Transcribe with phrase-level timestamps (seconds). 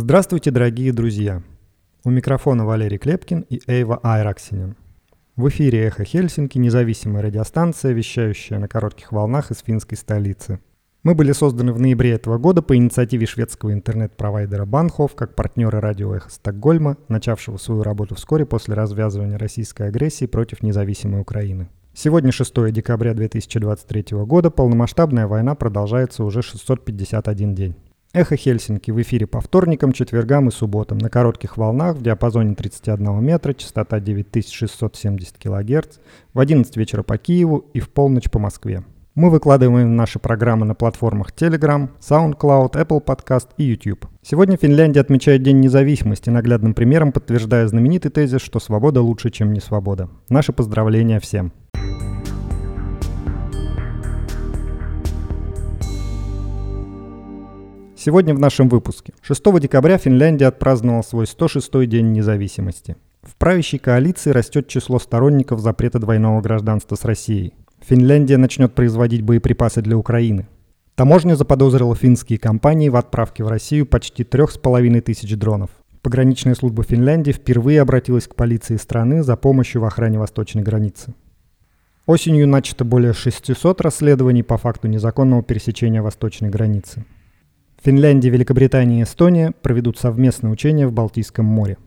[0.00, 1.42] Здравствуйте, дорогие друзья!
[2.04, 4.76] У микрофона Валерий Клепкин и Эйва Айраксинин.
[5.34, 10.60] В эфире «Эхо Хельсинки» независимая радиостанция, вещающая на коротких волнах из финской столицы.
[11.02, 16.14] Мы были созданы в ноябре этого года по инициативе шведского интернет-провайдера Банхов как партнеры радио
[16.14, 21.70] «Эхо Стокгольма», начавшего свою работу вскоре после развязывания российской агрессии против независимой Украины.
[21.92, 27.74] Сегодня 6 декабря 2023 года, полномасштабная война продолжается уже 651 день.
[28.14, 33.22] Эхо Хельсинки в эфире по вторникам, четвергам и субботам на коротких волнах в диапазоне 31
[33.22, 35.98] метра, частота 9670 кГц,
[36.32, 38.82] в 11 вечера по Киеву и в полночь по Москве.
[39.14, 44.06] Мы выкладываем наши программы на платформах Telegram, SoundCloud, Apple Podcast и YouTube.
[44.22, 49.60] Сегодня Финляндия отмечает День независимости, наглядным примером подтверждая знаменитый тезис, что свобода лучше, чем не
[49.60, 50.08] свобода.
[50.30, 51.52] Наши поздравления всем!
[58.08, 59.12] Сегодня в нашем выпуске.
[59.20, 62.96] 6 декабря Финляндия отпраздновала свой 106-й день независимости.
[63.20, 67.52] В правящей коалиции растет число сторонников запрета двойного гражданства с Россией.
[67.86, 70.48] Финляндия начнет производить боеприпасы для Украины.
[70.94, 75.68] Таможня заподозрила финские компании в отправке в Россию почти трех с половиной тысяч дронов.
[76.00, 81.12] Пограничная служба Финляндии впервые обратилась к полиции страны за помощью в охране восточной границы.
[82.06, 87.04] Осенью начато более 600 расследований по факту незаконного пересечения восточной границы.
[87.80, 91.78] Финляндия, Великобритания и Эстония проведут совместные учения в Балтийском море.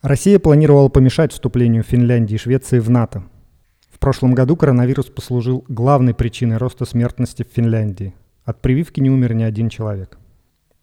[0.00, 3.24] Россия планировала помешать вступлению Финляндии и Швеции в НАТО.
[3.90, 8.14] В прошлом году коронавирус послужил главной причиной роста смертности в Финляндии.
[8.44, 10.18] От прививки не умер ни один человек.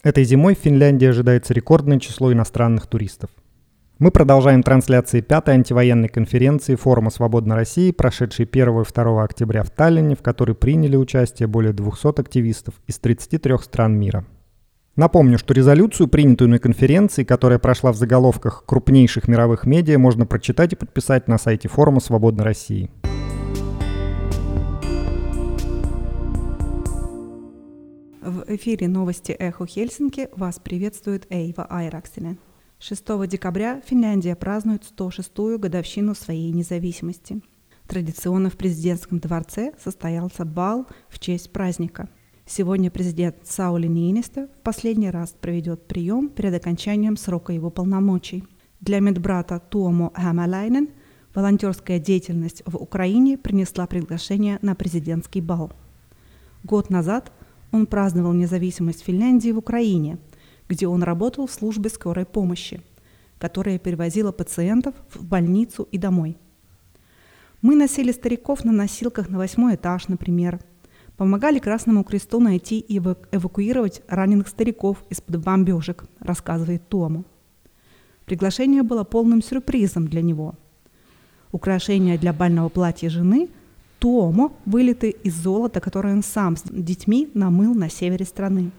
[0.03, 3.29] Этой зимой в Финляндии ожидается рекордное число иностранных туристов.
[4.00, 9.72] Мы продолжаем трансляции пятой антивоенной конференции Форума «Свободной России», прошедшей 1 и 2 октября в
[9.72, 14.25] Таллине, в которой приняли участие более 200 активистов из 33 стран мира.
[14.95, 20.71] Напомню, что резолюцию, принятую на конференции, которая прошла в заголовках крупнейших мировых медиа, можно прочитать
[20.71, 22.89] и подписать на сайте Форума «Свободной России».
[28.21, 32.38] В эфире новости «Эхо Хельсинки» вас приветствует Эйва Айраксина.
[32.81, 37.41] 6 декабря Финляндия празднует 106-ю годовщину своей независимости.
[37.87, 42.07] Традиционно в президентском дворце состоялся бал в честь праздника.
[42.45, 48.45] Сегодня президент Саули Нинисто в последний раз проведет прием перед окончанием срока его полномочий.
[48.79, 50.87] Для медбрата Туомо Хамалайнен
[51.35, 55.73] волонтерская деятельность в Украине принесла приглашение на президентский бал.
[56.63, 57.33] Год назад
[57.73, 60.17] он праздновал независимость Финляндии в Украине–
[60.69, 62.81] где он работал в службе скорой помощи,
[63.39, 66.37] которая перевозила пациентов в больницу и домой.
[67.61, 70.59] Мы носили стариков на носилках на восьмой этаж, например.
[71.17, 77.25] Помогали Красному Кресту найти и эвакуировать раненых стариков из-под бомбежек, рассказывает Тому.
[78.25, 80.55] Приглашение было полным сюрпризом для него.
[81.52, 83.49] Украшения для бального платья жены
[83.97, 88.71] Туомо вылиты из золота, которое он сам с детьми намыл на севере страны.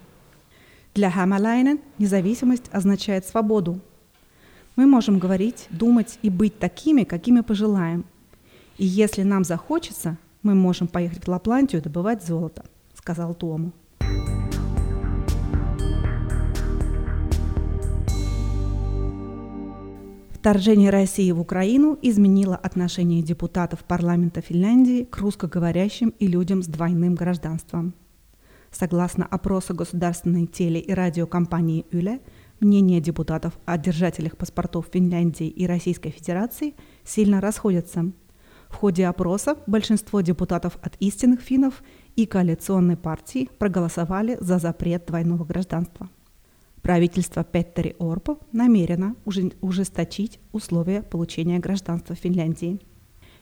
[0.93, 3.79] Для Хамалайнен независимость означает свободу.
[4.75, 8.05] Мы можем говорить, думать и быть такими, какими пожелаем.
[8.77, 12.65] И если нам захочется, мы можем поехать в Лапландию добывать золото,
[12.95, 13.71] сказал Тому.
[20.33, 27.15] Вторжение России в Украину изменило отношение депутатов парламента Финляндии к русскоговорящим и людям с двойным
[27.15, 27.95] гражданством.
[28.71, 32.21] Согласно опросу государственной теле- и радиокомпании «Юле»,
[32.61, 38.13] мнения депутатов о держателях паспортов Финляндии и Российской Федерации сильно расходятся.
[38.69, 41.83] В ходе опроса большинство депутатов от истинных финнов
[42.15, 46.09] и коалиционной партии проголосовали за запрет двойного гражданства.
[46.81, 52.81] Правительство Петтери Орпо намерено ужесточить условия получения гражданства Финляндии.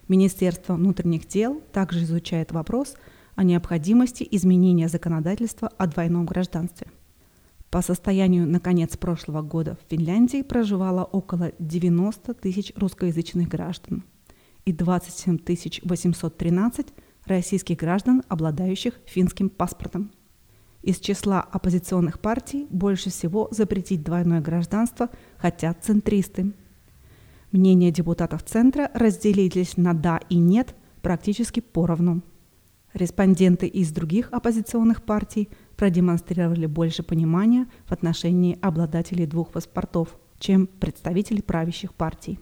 [0.08, 2.94] Министерство внутренних дел также изучает вопрос–
[3.38, 6.88] о необходимости изменения законодательства о двойном гражданстве.
[7.70, 14.02] По состоянию на конец прошлого года в Финляндии проживало около 90 тысяч русскоязычных граждан
[14.64, 15.38] и 27
[15.84, 16.86] 813
[17.26, 20.10] российских граждан, обладающих финским паспортом.
[20.82, 26.54] Из числа оппозиционных партий больше всего запретить двойное гражданство хотят центристы.
[27.52, 32.22] Мнения депутатов Центра разделились на «да» и «нет» практически поровну.
[32.94, 41.40] Респонденты из других оппозиционных партий продемонстрировали больше понимания в отношении обладателей двух паспортов, чем представители
[41.40, 42.38] правящих партий.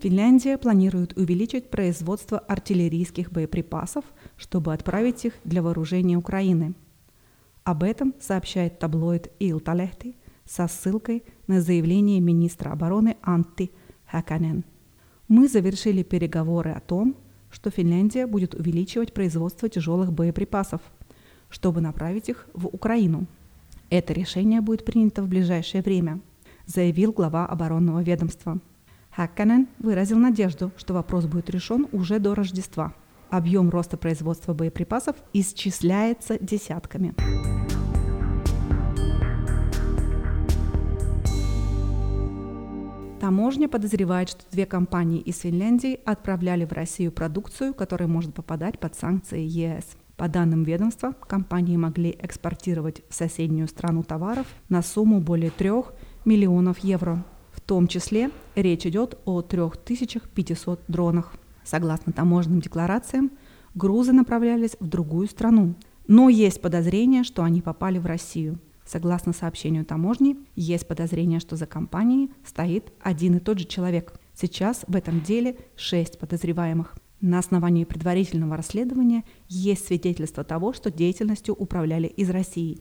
[0.00, 4.04] Финляндия планирует увеличить производство артиллерийских боеприпасов,
[4.36, 6.74] чтобы отправить их для вооружения Украины.
[7.64, 13.72] Об этом сообщает таблоид Илталехти со ссылкой на заявление министра обороны Анти
[14.06, 14.64] Хаканен.
[15.28, 17.14] Мы завершили переговоры о том,
[17.50, 20.80] что Финляндия будет увеличивать производство тяжелых боеприпасов,
[21.50, 23.26] чтобы направить их в Украину.
[23.90, 26.20] Это решение будет принято в ближайшее время,
[26.64, 28.58] заявил глава оборонного ведомства.
[29.10, 32.94] Хакканен выразил надежду, что вопрос будет решен уже до Рождества.
[33.28, 37.14] Объем роста производства боеприпасов исчисляется десятками.
[43.20, 48.94] Таможня подозревает, что две компании из Финляндии отправляли в Россию продукцию, которая может попадать под
[48.94, 49.84] санкции ЕС.
[50.16, 55.70] По данным ведомства, компании могли экспортировать в соседнюю страну товаров на сумму более 3
[56.24, 57.24] миллионов евро.
[57.50, 61.34] В том числе речь идет о 3500 дронах.
[61.64, 63.32] Согласно таможенным декларациям,
[63.74, 65.74] грузы направлялись в другую страну,
[66.06, 68.60] но есть подозрение, что они попали в Россию.
[68.88, 74.18] Согласно сообщению таможни, есть подозрение, что за компанией стоит один и тот же человек.
[74.32, 76.96] Сейчас в этом деле шесть подозреваемых.
[77.20, 82.78] На основании предварительного расследования есть свидетельство того, что деятельностью управляли из России.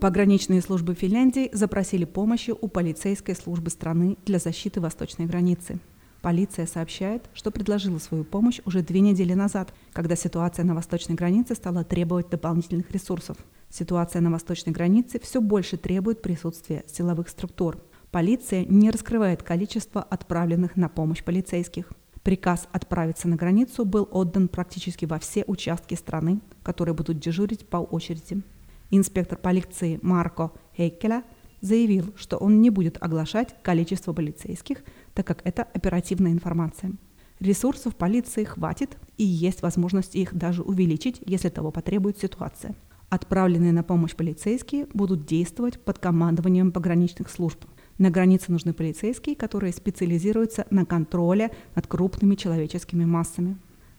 [0.00, 5.80] Пограничные службы Финляндии запросили помощи у полицейской службы страны для защиты восточной границы.
[6.26, 11.54] Полиция сообщает, что предложила свою помощь уже две недели назад, когда ситуация на восточной границе
[11.54, 13.36] стала требовать дополнительных ресурсов.
[13.70, 17.80] Ситуация на восточной границе все больше требует присутствия силовых структур.
[18.10, 21.92] Полиция не раскрывает количество отправленных на помощь полицейских.
[22.24, 27.76] Приказ отправиться на границу был отдан практически во все участки страны, которые будут дежурить по
[27.76, 28.42] очереди.
[28.90, 31.22] Инспектор полиции Марко Хейкеля
[31.60, 34.78] заявил, что он не будет оглашать количество полицейских,
[35.16, 36.92] так как это оперативная информация.
[37.40, 42.74] Ресурсов полиции хватит и есть возможность их даже увеличить, если того потребует ситуация.
[43.08, 47.64] Отправленные на помощь полицейские будут действовать под командованием пограничных служб.
[47.98, 53.56] На границе нужны полицейские, которые специализируются на контроле над крупными человеческими массами.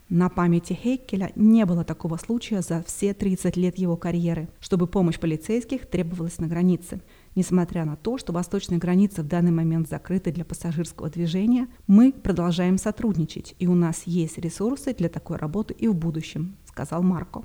[0.09, 5.19] На памяти Хейкеля не было такого случая за все 30 лет его карьеры, чтобы помощь
[5.19, 7.01] полицейских требовалась на границе.
[7.37, 12.79] Несмотря на то, что восточная граница в данный момент закрыта для пассажирского движения, мы продолжаем
[12.79, 17.43] сотрудничать, и у нас есть ресурсы для такой работы и в будущем, сказал Марко.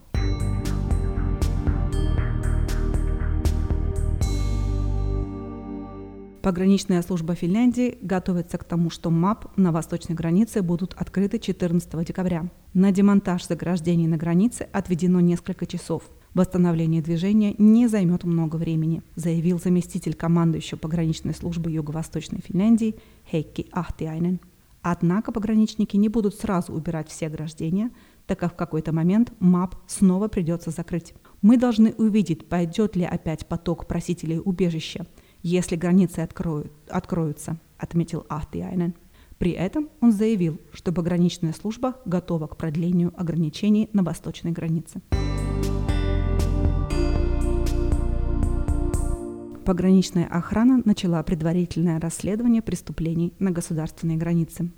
[6.40, 12.48] Пограничная служба Финляндии готовится к тому, что МАП на восточной границе будут открыты 14 декабря.
[12.72, 16.04] На демонтаж заграждений на границе отведено несколько часов.
[16.34, 22.96] Восстановление движения не займет много времени, заявил заместитель командующего пограничной службы Юго-Восточной Финляндии
[23.31, 24.40] Хейки Ахтиайнен.
[24.81, 27.90] Однако пограничники не будут сразу убирать все ограждения,
[28.26, 31.14] так как в какой-то момент МАП снова придется закрыть.
[31.40, 35.06] Мы должны увидеть, пойдет ли опять поток просителей убежища–
[35.43, 38.94] если границы откроют, откроются, отметил Ахтиайнен.
[39.38, 45.02] При этом он заявил, что пограничная служба готова к продлению ограничений на восточной границе.
[49.64, 54.73] Пограничная охрана начала предварительное расследование преступлений на государственной границе.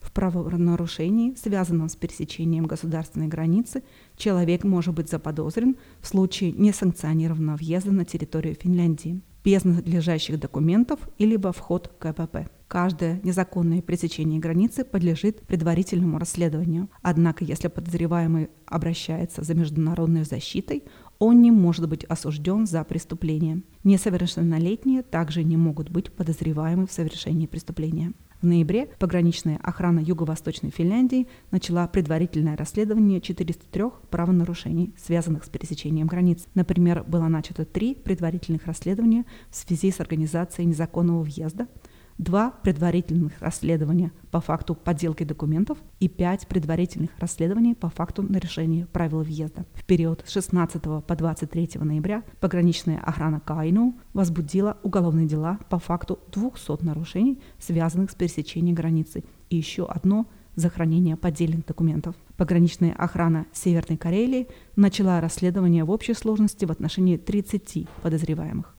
[0.00, 3.84] В правонарушении, связанном с пересечением государственной границы,
[4.16, 11.36] человек может быть заподозрен в случае несанкционированного въезда на территорию Финляндии– без надлежащих документов или
[11.36, 12.50] во вход к КПП.
[12.66, 16.90] Каждое незаконное пересечение границы подлежит предварительному расследованию.
[17.00, 20.82] Однако, если подозреваемый обращается за международной защитой,
[21.18, 23.62] он не может быть осужден за преступление.
[23.84, 28.12] Несовершеннолетние также не могут быть подозреваемы в совершении преступления.
[28.42, 36.46] В ноябре пограничная охрана Юго-Восточной Финляндии начала предварительное расследование 403 правонарушений, связанных с пересечением границ.
[36.54, 41.66] Например, было начато три предварительных расследования в связи с организацией незаконного въезда–
[42.18, 49.22] два предварительных расследования по факту подделки документов и пять предварительных расследований по факту нарушения правил
[49.22, 49.66] въезда.
[49.74, 56.18] В период с 16 по 23 ноября пограничная охрана Кайну возбудила уголовные дела по факту
[56.32, 62.16] 200 нарушений, связанных с пересечением границы, и еще одно за хранение поддельных документов.
[62.36, 68.75] Пограничная охрана Северной Карелии начала расследование в общей сложности в отношении 30 подозреваемых.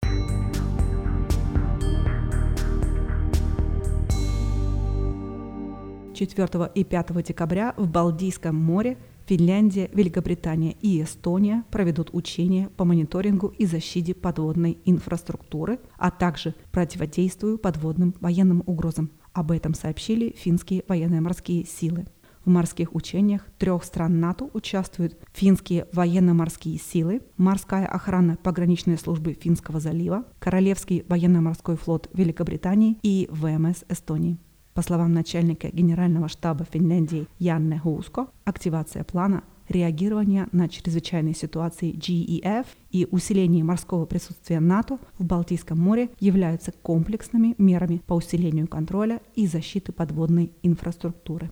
[6.18, 8.98] 4 и 5 декабря в Балтийском море
[9.28, 17.58] Финляндия, Великобритания и Эстония проведут учения по мониторингу и защите подводной инфраструктуры, а также противодействию
[17.58, 19.12] подводным военным угрозам.
[19.34, 22.08] Об этом сообщили финские военно-морские силы.
[22.46, 29.82] В морских учениях трех стран НАТО участвуют финские военно-морские силы, морская охрана пограничной службы Финского
[29.82, 34.40] залива, Королевский военно-морской флот Великобритании и ВМС Эстонии.
[34.78, 42.68] По словам начальника Генерального штаба Финляндии Янне Хуско, активация плана реагирования на чрезвычайные ситуации GEF
[42.92, 49.48] и усиление морского присутствия НАТО в Балтийском море являются комплексными мерами по усилению контроля и
[49.48, 51.50] защиты подводной инфраструктуры.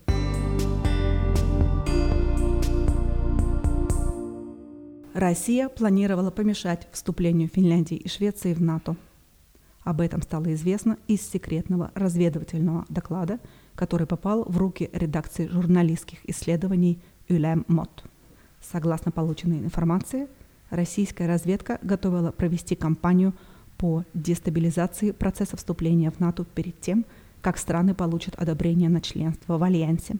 [5.14, 8.94] Россия планировала помешать вступлению Финляндии и Швеции в НАТО.
[9.86, 13.38] Об этом стало известно из секретного разведывательного доклада,
[13.76, 18.02] который попал в руки редакции журналистских исследований Ylem Мот.
[18.60, 20.26] Согласно полученной информации,
[20.70, 23.32] российская разведка готовила провести кампанию
[23.78, 27.06] по дестабилизации процесса вступления в НАТО перед тем,
[27.40, 30.16] как страны получат одобрение на членство в Альянсе.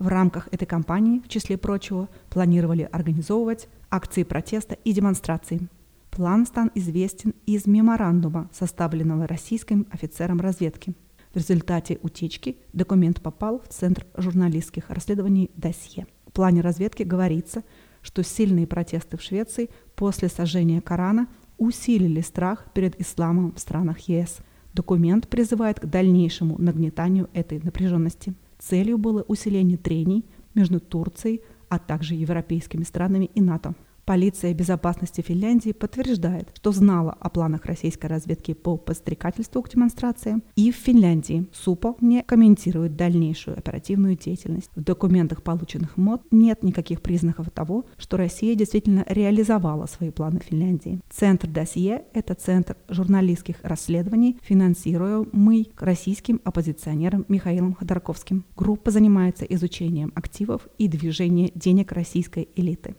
[0.00, 5.68] В рамках этой кампании, в числе прочего, планировали организовывать акции протеста и демонстрации.
[6.14, 10.94] План стал известен из меморандума, составленного российским офицером разведки.
[11.32, 16.06] В результате утечки документ попал в Центр журналистских расследований «Досье».
[16.28, 17.64] В плане разведки говорится,
[18.00, 21.26] что сильные протесты в Швеции после сожжения Корана
[21.58, 24.38] усилили страх перед исламом в странах ЕС.
[24.72, 28.34] Документ призывает к дальнейшему нагнетанию этой напряженности.
[28.60, 33.74] Целью было усиление трений между Турцией, а также европейскими странами и НАТО.
[34.04, 40.70] Полиция безопасности Финляндии подтверждает, что знала о планах российской разведки по подстрекательству к демонстрациям, и
[40.70, 44.70] в Финляндии СУПО не комментирует дальнейшую оперативную деятельность.
[44.76, 50.44] В документах, полученных МОД, нет никаких признаков того, что Россия действительно реализовала свои планы в
[50.44, 51.00] Финляндии.
[51.08, 58.44] Центр досье– это центр журналистских расследований, финансируемый российским оппозиционером Михаилом Ходорковским.
[58.54, 62.96] Группа занимается изучением активов и движения денег российской элиты.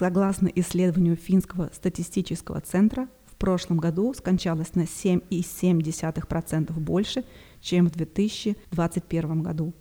[0.00, 7.22] Согласно исследованию финского статистического центра, в прошлом году скончалось на 7,7% больше,
[7.60, 9.74] чем в 2021 году.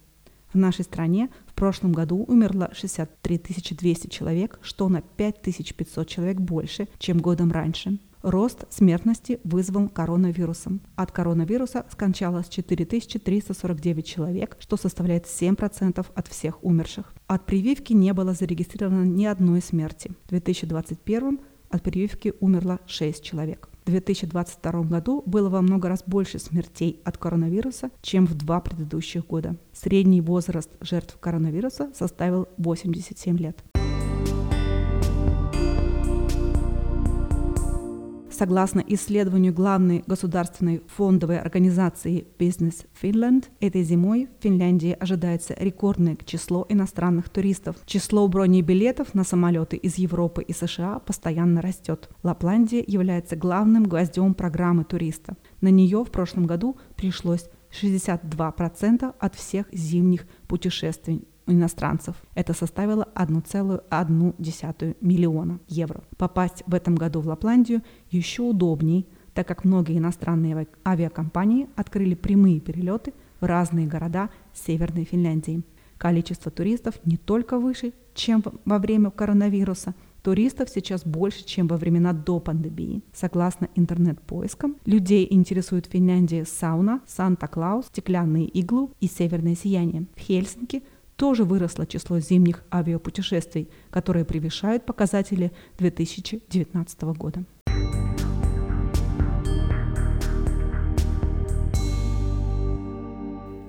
[0.51, 6.89] В нашей стране в прошлом году умерло 63 200 человек, что на 5500 человек больше,
[6.97, 7.97] чем годом раньше.
[8.21, 10.81] Рост смертности вызван коронавирусом.
[10.95, 17.13] От коронавируса скончалось 4349 человек, что составляет 7% от всех умерших.
[17.27, 20.11] От прививки не было зарегистрировано ни одной смерти.
[20.25, 23.69] В 2021 от прививки умерло 6 человек.
[23.85, 29.25] В 2022 году было во много раз больше смертей от коронавируса, чем в два предыдущих
[29.25, 29.55] года.
[29.73, 33.63] Средний возраст жертв коронавируса составил 87 лет.
[38.39, 46.65] Согласно исследованию главной государственной фондовой организации Business Finland, этой зимой в Финляндии ожидается рекордное число
[46.69, 47.75] иностранных туристов.
[47.85, 52.07] Число бронебилетов на самолеты из Европы и США постоянно растет.
[52.23, 55.35] Лапландия является главным гвоздем программы туриста.
[55.59, 62.15] На нее в прошлом году пришлось 62% от всех зимних путешествий иностранцев.
[62.35, 66.03] Это составило 1,1 миллиона евро.
[66.17, 72.59] Попасть в этом году в Лапландию еще удобней, так как многие иностранные авиакомпании открыли прямые
[72.59, 75.63] перелеты в разные города Северной Финляндии.
[75.97, 82.11] Количество туристов не только выше, чем во время коронавируса, Туристов сейчас больше, чем во времена
[82.11, 83.03] до пандемии.
[83.13, 90.05] Согласно интернет-поискам, людей интересует Финляндия сауна, Санта-Клаус, стеклянные иглу и северное сияние.
[90.15, 90.83] В Хельсинки
[91.19, 97.43] тоже выросло число зимних авиапутешествий, которые превышают показатели 2019 года.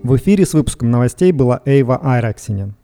[0.02, 2.76] В эфире с выпуском новостей была Эйва Айраксинин.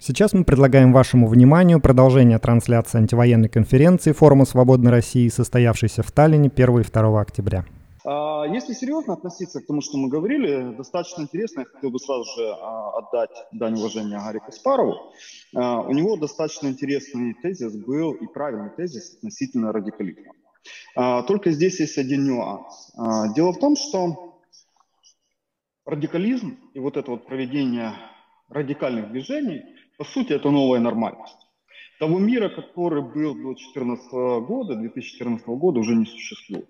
[0.00, 6.50] Сейчас мы предлагаем вашему вниманию продолжение трансляции антивоенной конференции Форума Свободной России, состоявшейся в Таллине
[6.54, 7.64] 1 и 2 октября.
[8.04, 12.24] А, если серьезно относиться к тому, что мы говорили, достаточно интересно, я хотел бы сразу
[12.36, 15.12] же а, отдать дань уважения Гарри Каспарову.
[15.54, 20.34] А, у него достаточно интересный тезис был и правильный тезис относительно радикализма.
[20.94, 22.92] Только здесь есть один нюанс.
[23.34, 24.40] Дело в том, что
[25.86, 27.94] радикализм и вот это вот проведение
[28.48, 29.62] радикальных движений,
[29.96, 31.36] по сути, это новая нормальность.
[31.98, 34.12] Того мира, который был до 2014
[34.46, 36.68] года, 2014 года, уже не существует.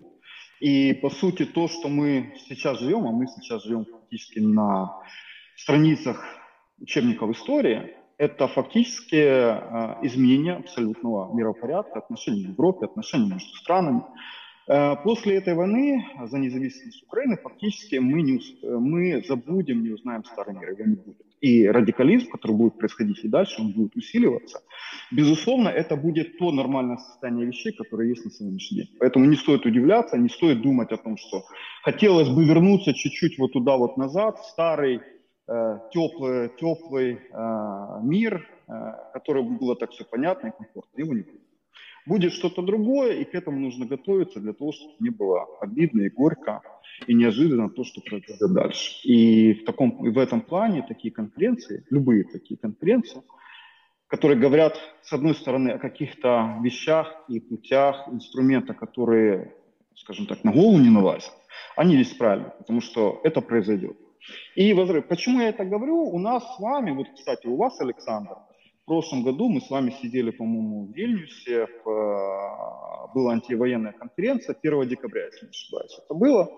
[0.59, 5.01] И, по сути, то, что мы сейчас живем, а мы сейчас живем фактически на
[5.55, 6.23] страницах
[6.79, 14.03] учебников истории, это фактически э, изменение абсолютного миропорядка, отношений в Европе, отношений между странами.
[14.67, 20.53] Э, после этой войны за независимость Украины фактически мы, не, мы забудем, не узнаем старый
[20.55, 21.28] мир, его не будет.
[21.41, 24.61] И радикализм, который будет происходить и дальше, он будет усиливаться.
[25.11, 28.89] Безусловно, это будет то нормальное состояние вещей, которое есть на сегодняшний день.
[28.99, 31.45] Поэтому не стоит удивляться, не стоит думать о том, что
[31.83, 35.01] хотелось бы вернуться чуть-чуть вот туда вот назад, старый
[35.51, 38.71] Э, теплый, теплый э, мир, э,
[39.13, 41.01] который было так все понятно и комфортно.
[41.01, 41.41] Его не будет.
[42.09, 46.09] Будет что-то другое, и к этому нужно готовиться для того, чтобы не было обидно и
[46.09, 46.63] горько,
[47.05, 49.07] и неожиданно то, что произойдет дальше.
[49.07, 53.21] И в, таком, в этом плане такие конференции, любые такие конференции,
[54.07, 59.53] которые говорят, с одной стороны, о каких-то вещах и путях, инструментах, которые,
[59.93, 61.33] скажем так, на голову не налазят,
[61.75, 63.95] они здесь правильные, потому что это произойдет.
[64.55, 65.07] И возрыв.
[65.07, 66.09] Почему я это говорю?
[66.09, 68.35] У нас с вами, вот, кстати, у вас, Александр,
[68.89, 74.87] прошлом году мы с вами сидели, по-моему, в Вильнюсе, в, э, была антивоенная конференция 1
[74.87, 76.49] декабря, если не ошибаюсь, это было.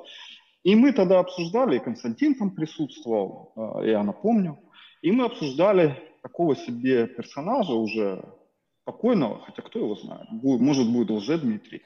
[0.63, 3.51] И мы тогда обсуждали, и Константин там присутствовал,
[3.83, 4.57] э, я напомню,
[5.01, 8.23] и мы обсуждали такого себе персонажа уже
[8.85, 11.81] покойного, хотя кто его знает, будет, может будет лже Дмитрий,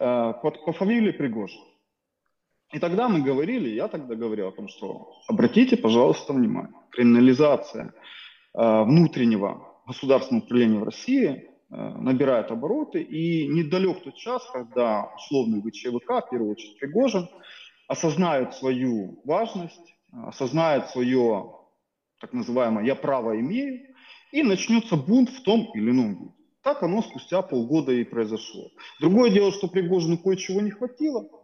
[0.00, 1.60] э, по, по фамилии Пригожин.
[2.72, 7.94] И тогда мы говорили, я тогда говорил о том, что обратите, пожалуйста, внимание, криминализация
[8.56, 16.26] внутреннего государственного управления в России э, набирает обороты, и недалек тот час, когда условный ВЧВК,
[16.26, 17.28] в первую очередь Пригожин,
[17.88, 21.52] осознает свою важность, осознает свое
[22.20, 23.94] так называемое «я право имею»,
[24.32, 26.34] и начнется бунт в том или ином виде.
[26.62, 28.70] Так оно спустя полгода и произошло.
[29.00, 31.28] Другое дело, что Пригожину кое-чего не хватило–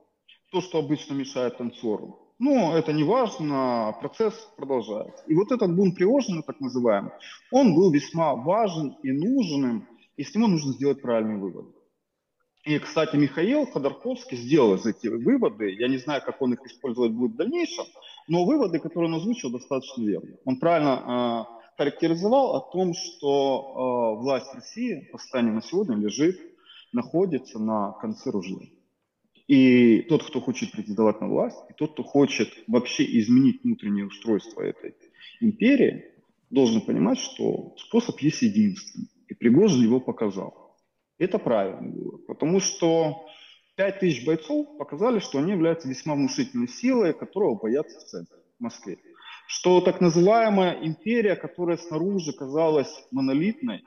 [0.50, 2.18] то, что обычно мешает танцору.
[2.38, 5.22] Но это не важно, процесс продолжается.
[5.26, 7.12] И вот этот бунт Пригожина, так называемый,
[7.50, 11.68] он был весьма важен и нужным, и с него нужно сделать правильные выводы.
[12.64, 15.74] И, кстати, Михаил Ходорковский сделал из эти выводы.
[15.74, 17.84] Я не знаю, как он их использовать будет в дальнейшем,
[18.28, 20.36] но выводы, которые он озвучил, достаточно верны.
[20.44, 26.38] Он правильно э, характеризовал о том, что э, власть России по состоянию на сегодня лежит,
[26.92, 28.66] находится на конце ружья.
[29.50, 34.62] И тот, кто хочет претендовать на власть, и тот, кто хочет вообще изменить внутреннее устройство
[34.62, 34.94] этой
[35.40, 36.04] империи,
[36.50, 39.08] должен понимать, что способ есть единственный.
[39.26, 40.78] И Пригожин его показал.
[41.18, 43.26] Это правильно было, потому что
[43.74, 48.98] 5000 бойцов показали, что они являются весьма внушительной силой, которого боятся в центре, в Москве.
[49.48, 53.82] Что так называемая империя, которая снаружи казалась монолитной,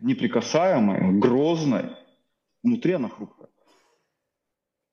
[0.00, 1.96] неприкасаемой, грозной,
[2.62, 3.35] внутри она хрупкая.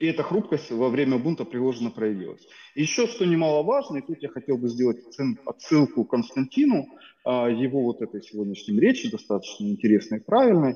[0.03, 2.45] И эта хрупкость во время бунта Пригожина проявилась.
[2.75, 4.97] Еще что немаловажно, и тут я хотел бы сделать
[5.45, 6.89] отсылку Константину,
[7.23, 10.75] а, его вот этой сегодняшней речи, достаточно интересной и правильной,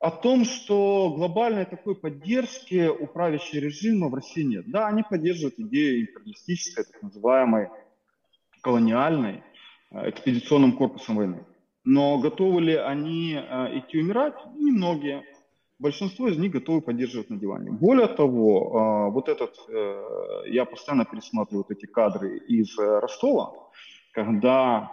[0.00, 4.68] о том, что глобальной такой поддержки у правящего режима в России нет.
[4.68, 7.68] Да, они поддерживают идею империалистической, так называемой
[8.62, 9.44] колониальной,
[9.92, 11.46] а, экспедиционным корпусом войны.
[11.84, 14.34] Но готовы ли они а, идти умирать?
[14.56, 15.22] Немногие
[15.82, 17.72] большинство из них готовы поддерживать на диване.
[17.72, 23.52] Более того, а, вот этот, э, я постоянно пересматриваю вот эти кадры из э, Ростова,
[24.12, 24.90] когда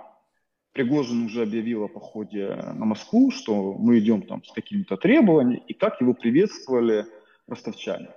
[0.74, 5.74] Пригожин уже объявил о походе на Москву, что мы идем там с какими-то требованиями, и
[5.74, 7.06] как его приветствовали
[7.48, 8.10] ростовчане.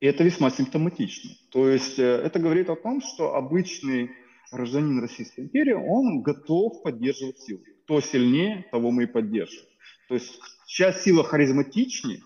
[0.00, 1.30] И это весьма симптоматично.
[1.50, 4.10] То есть э, это говорит о том, что обычный
[4.52, 7.62] гражданин Российской империи, он готов поддерживать силу.
[7.84, 9.75] Кто сильнее, того мы и поддерживаем.
[10.08, 12.20] То есть Сейчас сила харизматичнее,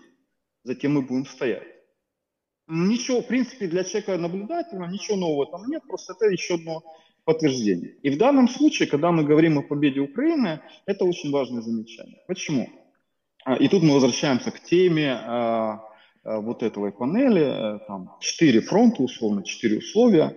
[0.63, 1.63] затем мы будем стоять.
[2.67, 6.83] Ничего, в принципе, для человека наблюдательного, ничего нового там нет, просто это еще одно
[7.23, 7.95] подтверждение.
[8.01, 12.17] И в данном случае, когда мы говорим о победе Украины, это очень важное замечание.
[12.27, 12.67] Почему?
[13.45, 15.83] А, и тут мы возвращаемся к теме а,
[16.23, 20.35] а, вот этой панели, э, там четыре фронта, условно, четыре условия.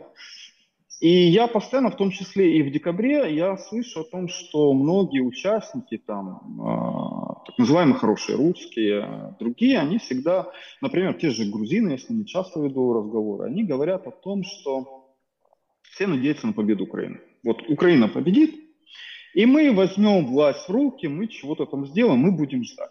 [1.01, 5.21] И я постоянно, в том числе и в декабре, я слышу о том, что многие
[5.21, 12.25] участники, там, так называемые хорошие русские, другие, они всегда, например, те же грузины, с ними
[12.25, 15.15] часто веду разговоры, они говорят о том, что
[15.83, 17.21] все надеются на победу Украины.
[17.43, 18.55] Вот Украина победит,
[19.35, 22.91] и мы возьмем власть в руки, мы чего-то там сделаем, мы будем ждать.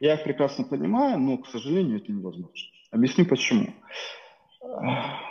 [0.00, 2.68] Я их прекрасно понимаю, но, к сожалению, это невозможно.
[2.90, 3.68] Объясню почему.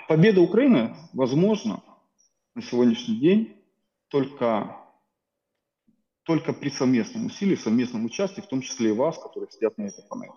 [0.07, 1.81] Победа Украины возможна
[2.55, 3.55] на сегодняшний день
[4.09, 4.77] только,
[6.23, 10.03] только при совместном усилии, совместном участии, в том числе и вас, которые сидят на этой
[10.09, 10.31] панели.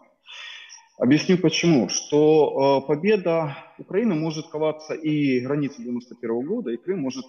[0.99, 1.90] Объясню почему.
[1.90, 7.27] Что э, победа Украины может коваться и границы 91 года, и Крым может,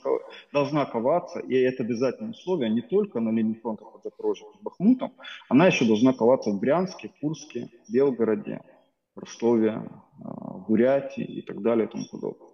[0.54, 5.14] должна коваться, и это обязательное условие не только на линии фронта под Запорожьем, под Бахмутом,
[5.50, 8.62] она еще должна коваться в Брянске, Курске, Белгороде,
[9.16, 10.24] Ростове, э,
[10.66, 12.48] Бурятии и так далее и тому подобное.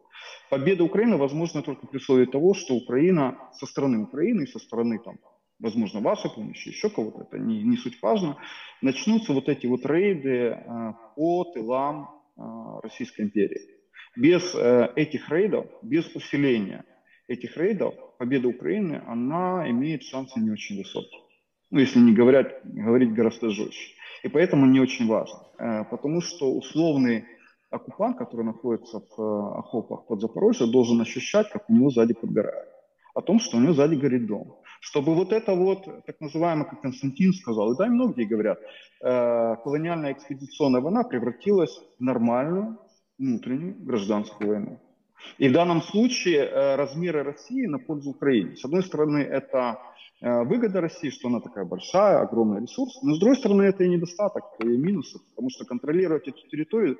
[0.49, 4.97] Победа Украины возможна только при условии того, что Украина со стороны Украины и со стороны
[4.97, 5.19] там,
[5.63, 8.37] возможно, вашей помощи, еще кого-то, это не, не суть важно,
[8.81, 12.41] начнутся вот эти вот рейды э, по тылам э,
[12.83, 13.61] Российской империи.
[14.17, 16.83] Без э, этих рейдов, без усиления
[17.29, 21.21] этих рейдов, победа Украины, она имеет шансы не очень высокие.
[21.71, 23.93] Ну, если не говорят, говорить гораздо жестче.
[24.21, 25.39] И поэтому не очень важно.
[25.89, 27.25] Потому что условный
[27.71, 32.67] оккупант, который находится в окопах под Запорожье, должен ощущать, как у него сзади подгорает.
[33.13, 34.57] О том, что у него сзади горит дом.
[34.79, 40.13] Чтобы вот это вот, так называемое, как Константин сказал, и да, многие говорят, э, колониальная
[40.13, 42.79] экспедиционная война превратилась в нормальную
[43.17, 44.79] внутреннюю гражданскую войну.
[45.37, 48.55] И в данном случае э, размеры России на пользу Украине.
[48.55, 49.79] С одной стороны, это
[50.21, 53.89] э, выгода России, что она такая большая, огромный ресурс, но с другой стороны, это и
[53.89, 56.97] недостаток, и минусы, потому что контролировать эту территорию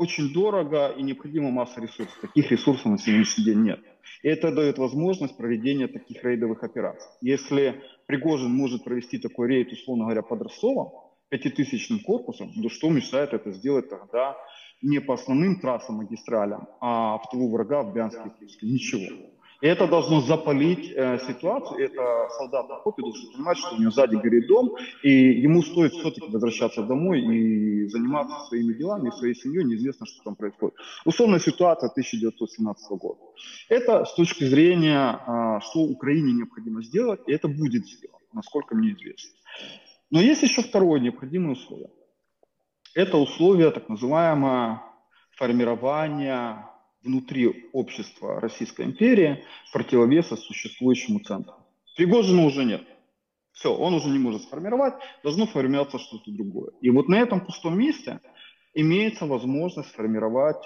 [0.00, 2.18] очень дорого и необходима масса ресурсов.
[2.22, 3.80] Таких ресурсов на сегодняшний день нет.
[4.22, 7.06] И это дает возможность проведения таких рейдовых операций.
[7.20, 10.92] Если Пригожин может провести такой рейд, условно говоря, под Ростовом,
[11.28, 14.38] пятитысячным корпусом, то что мешает это сделать тогда
[14.80, 18.32] не по основным трассам магистралям, а в тылу врага в Брянске
[18.62, 19.30] и Ничего.
[19.60, 21.84] И это должно запалить э, ситуацию.
[21.84, 25.92] Это солдат на копе должен понимать, что у него сзади горит дом, и ему стоит
[25.92, 30.76] все-таки возвращаться домой и заниматься своими делами, своей семьей, неизвестно, что там происходит.
[31.04, 33.20] Условная ситуация 1917 года.
[33.68, 38.92] Это с точки зрения, э, что Украине необходимо сделать, и это будет сделано, насколько мне
[38.92, 39.30] известно.
[40.10, 41.90] Но есть еще второе необходимое условие.
[42.94, 44.82] Это условие так называемое
[45.36, 46.69] формирования
[47.02, 51.54] внутри общества Российской империи противовеса существующему центру.
[51.96, 52.82] Пригожина уже нет.
[53.52, 56.70] Все, он уже не может сформировать, должно формироваться что-то другое.
[56.80, 58.20] И вот на этом пустом месте
[58.74, 60.64] имеется возможность сформировать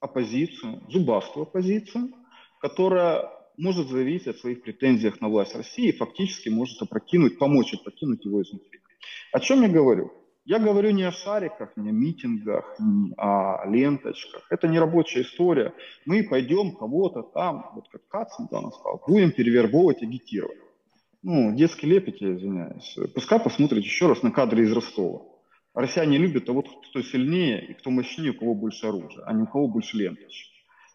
[0.00, 2.12] оппозицию, зубастую оппозицию,
[2.60, 8.24] которая может заявить о своих претензиях на власть России и фактически может опрокинуть, помочь опрокинуть
[8.24, 8.80] его изнутри.
[9.32, 10.12] О чем я говорю?
[10.46, 14.46] Я говорю не о шариках, не о митингах, не о ленточках.
[14.50, 15.72] Это не рабочая история.
[16.04, 20.58] Мы пойдем кого-то там, вот как Кацин да, сказал, будем перевербовывать, агитировать.
[21.22, 22.98] Ну, детский лепет, я извиняюсь.
[23.14, 25.22] Пускай посмотрите еще раз на кадры из Ростова.
[25.72, 29.46] Россияне любят того, кто сильнее и кто мощнее, у кого больше оружия, а не у
[29.46, 30.48] кого больше ленточек.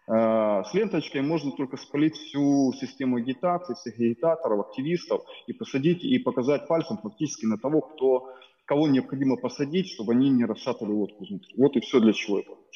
[0.08, 6.20] А, с ленточкой можно только спалить всю систему агитации, всех агитаторов, активистов и посадить и
[6.20, 8.34] показать пальцем фактически на того, кто
[8.70, 11.56] кого необходимо посадить, чтобы они не расшатывали лодку изнутри.
[11.58, 12.68] Вот и все для чего это нужно.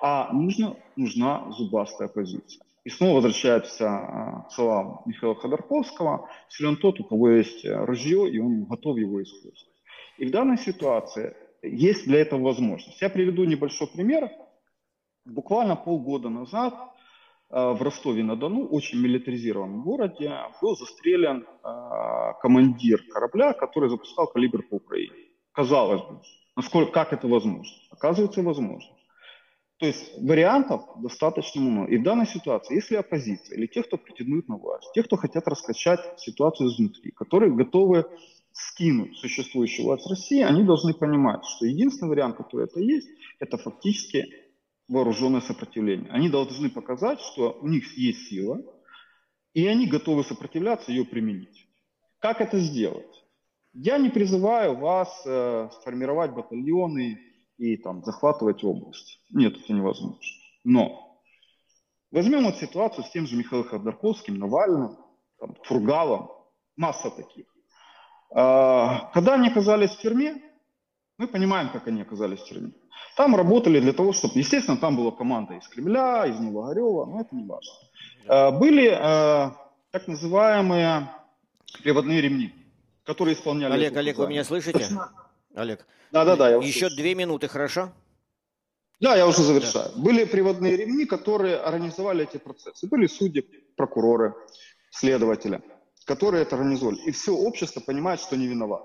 [0.00, 2.64] А нужно, нужна зубастая позиция.
[2.84, 6.30] И снова возвращаемся а, к словам Михаила Ходорковского.
[6.48, 9.66] Силен тот, у кого есть ружье, и он готов его использовать.
[10.18, 13.02] И в данной ситуации есть для этого возможность.
[13.02, 14.30] Я приведу небольшой пример.
[15.24, 16.72] Буквально полгода назад
[17.48, 25.14] в Ростове-на-Дону, очень милитаризированном городе, был застрелен а, командир корабля, который запускал калибр по Украине.
[25.52, 26.20] Казалось бы,
[26.56, 27.76] насколько, как это возможно?
[27.90, 28.90] Оказывается, возможно.
[29.78, 31.90] То есть вариантов достаточно много.
[31.90, 35.46] И в данной ситуации, если оппозиция или те, кто претендует на власть, те, кто хотят
[35.46, 38.06] раскачать ситуацию изнутри, которые готовы
[38.52, 44.26] скинуть существующую власть России, они должны понимать, что единственный вариант, который это есть, это фактически
[44.88, 46.10] вооруженное сопротивление.
[46.10, 48.60] Они должны показать, что у них есть сила,
[49.52, 51.66] и они готовы сопротивляться ее применить.
[52.18, 53.24] Как это сделать?
[53.72, 57.20] Я не призываю вас э, сформировать батальоны
[57.58, 59.20] и там, захватывать область.
[59.30, 60.18] Нет, это невозможно.
[60.64, 61.20] Но
[62.10, 64.96] возьмем вот ситуацию с тем же Михаилом Ходорковским, Навальным,
[65.38, 66.30] там, Фургалом,
[66.76, 67.46] масса таких.
[68.30, 70.42] Э, когда они оказались в тюрьме,
[71.18, 72.72] мы понимаем, как они оказались в тюрьме.
[73.16, 77.34] Там работали для того, чтобы, естественно, там была команда из Кремля, из Новогорева, но это
[77.34, 77.72] не важно.
[78.26, 78.48] Да.
[78.48, 79.50] Э, были э,
[79.90, 81.10] так называемые
[81.82, 82.52] приводные ремни,
[83.04, 83.72] которые исполняли...
[83.72, 84.78] Олег, Олег, вы меня слышите?
[84.78, 85.12] Точно.
[85.54, 85.86] Олег.
[86.12, 86.48] Да, да, да.
[86.56, 87.90] Еще две минуты, хорошо?
[89.00, 89.90] Да, я уже завершаю.
[89.94, 90.02] Да.
[90.02, 92.86] Были приводные ремни, которые организовали эти процессы.
[92.86, 93.42] Были судьи,
[93.76, 94.34] прокуроры,
[94.90, 95.62] следователи,
[96.04, 96.98] которые это организовали.
[97.06, 98.84] И все общество понимает, что не виноват.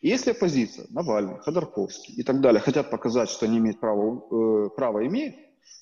[0.00, 4.70] И если оппозиция, Навальный, Ходорковский и так далее, хотят показать, что они имеют право, э,
[4.76, 5.36] право имеют,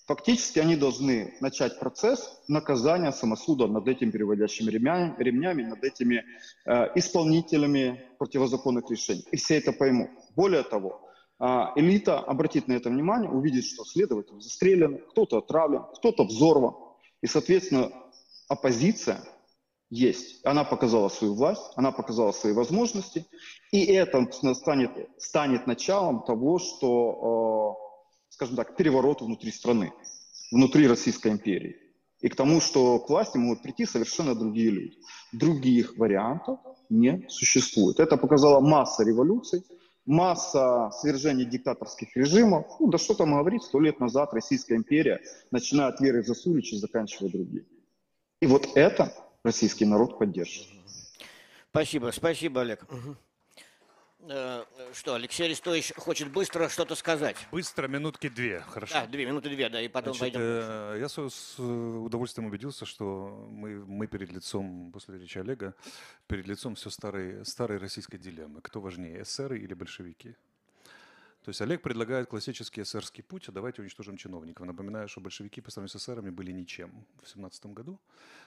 [0.07, 6.25] фактически они должны начать процесс наказания самосуда над этими переводящими ремнями, ремнями над этими
[6.67, 9.25] э, исполнителями противозаконных решений.
[9.33, 10.11] И все это поймут.
[10.37, 11.01] Более того,
[11.43, 16.75] а, элита обратит на это внимание, увидит, что следователь застрелен, кто-то отравлен, кто-то взорван.
[17.23, 17.91] И, соответственно,
[18.47, 19.23] оппозиция
[19.91, 20.41] есть.
[20.45, 23.27] Она показала свою власть, она показала свои возможности,
[23.73, 27.77] и это станет, станет началом того, что,
[28.31, 29.93] э, скажем так, переворот внутри страны,
[30.53, 31.77] внутри Российской империи.
[32.21, 34.99] И к тому, что к власти могут прийти совершенно другие люди.
[35.33, 37.99] Других вариантов не существует.
[37.99, 39.65] Это показала масса революций,
[40.05, 42.67] масса свержений диктаторских режимов.
[42.79, 47.31] Ну, да что там говорить, сто лет назад Российская империя, начиная от Веры Засулича, заканчивая
[47.31, 47.65] другие.
[48.41, 50.67] И вот это российский народ поддержит.
[51.71, 52.85] Спасибо, спасибо, Олег.
[54.23, 57.37] Э, что, Алексей Арестович хочет быстро что-то сказать?
[57.53, 58.93] Быстро, минутки две, хорошо.
[58.93, 60.41] Да, две минуты две, да, и потом Значит, пойдем.
[60.43, 65.75] э, Я с удовольствием убедился, что мы, мы перед лицом, после речи Олега,
[66.27, 68.61] перед лицом все старой, старой российской дилеммы.
[68.61, 70.37] Кто важнее, эсеры или большевики?
[71.51, 74.65] То есть Олег предлагает классический эсерский путь, а давайте уничтожим чиновников.
[74.65, 76.93] Напоминаю, что большевики по сравнению с эсерами были ничем
[77.25, 77.99] в 17 году.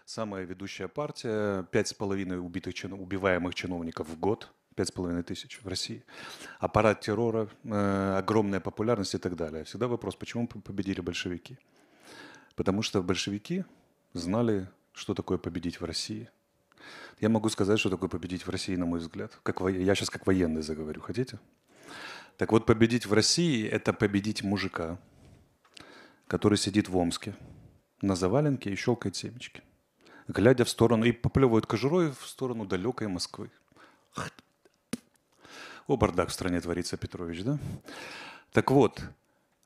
[0.06, 5.24] Самая ведущая партия, пять с половиной убитых, чин- убиваемых чиновников в год, пять с половиной
[5.24, 6.06] тысяч в России.
[6.60, 9.66] Аппарат террора, э, огромная популярность и так далее.
[9.66, 11.58] Всегда вопрос, почему победили большевики?
[12.56, 13.66] Потому что большевики
[14.13, 16.30] знали, что такое победить в России.
[17.20, 19.38] Я могу сказать, что такое победить в России, на мой взгляд.
[19.44, 21.38] Как Я сейчас как военный заговорю, хотите?
[22.38, 24.98] Так вот, победить в России– это победить мужика,
[26.28, 27.36] который сидит в Омске
[28.02, 29.62] на заваленке и щелкает семечки,
[30.28, 33.50] глядя в сторону, и поплевывает кожурой в сторону далекой Москвы.
[35.88, 37.60] О, бардак в стране творится, Петрович, да?
[38.52, 39.02] Так вот,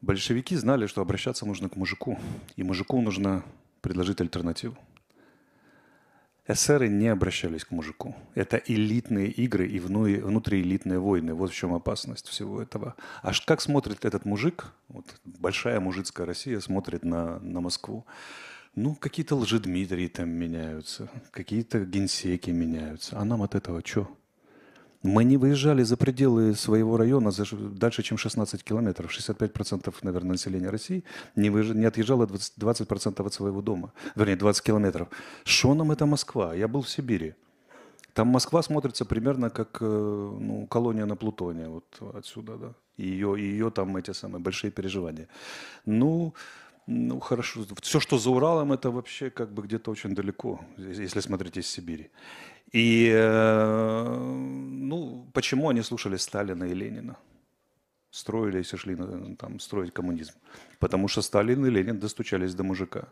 [0.02, 2.20] большевики знали, что обращаться нужно к мужику,
[2.56, 3.44] и мужику нужно
[3.82, 4.78] предложить альтернативу.
[6.50, 8.16] Эсеры не обращались к мужику.
[8.34, 11.34] Это элитные игры и вну- внутриэлитные войны.
[11.34, 12.96] Вот в чем опасность всего этого.
[13.22, 18.06] А ш- как смотрит этот мужик, вот большая мужицкая Россия смотрит на, на Москву,
[18.76, 23.20] ну, какие-то лжедмитрии там меняются, какие-то генсеки меняются.
[23.20, 24.08] А нам от этого что?
[25.04, 29.12] Мы не выезжали за пределы своего района за дальше, чем 16 километров.
[29.12, 31.04] 65%, наверное, населения России
[31.36, 31.74] не, выезж...
[31.74, 33.94] не отъезжало 20%, 20% от своего дома.
[34.16, 35.08] Вернее, 20 километров.
[35.44, 36.56] Что нам это Москва?
[36.56, 37.36] Я был в Сибири.
[38.14, 42.74] Там Москва смотрится примерно как э, ну, колония на Плутоне, вот отсюда, да.
[42.98, 45.28] Ее, ее там эти самые большие переживания.
[45.86, 46.34] Ну,
[46.88, 47.62] ну, хорошо.
[47.82, 52.10] Все, что за Уралом, это вообще как бы где-то очень далеко, если смотреть из Сибири.
[52.72, 57.18] И, э, ну, почему они слушали Сталина и Ленина?
[58.12, 58.98] Строились и шли
[59.38, 60.34] там строить коммунизм.
[60.80, 63.08] Потому что Сталин и Ленин достучались до мужика.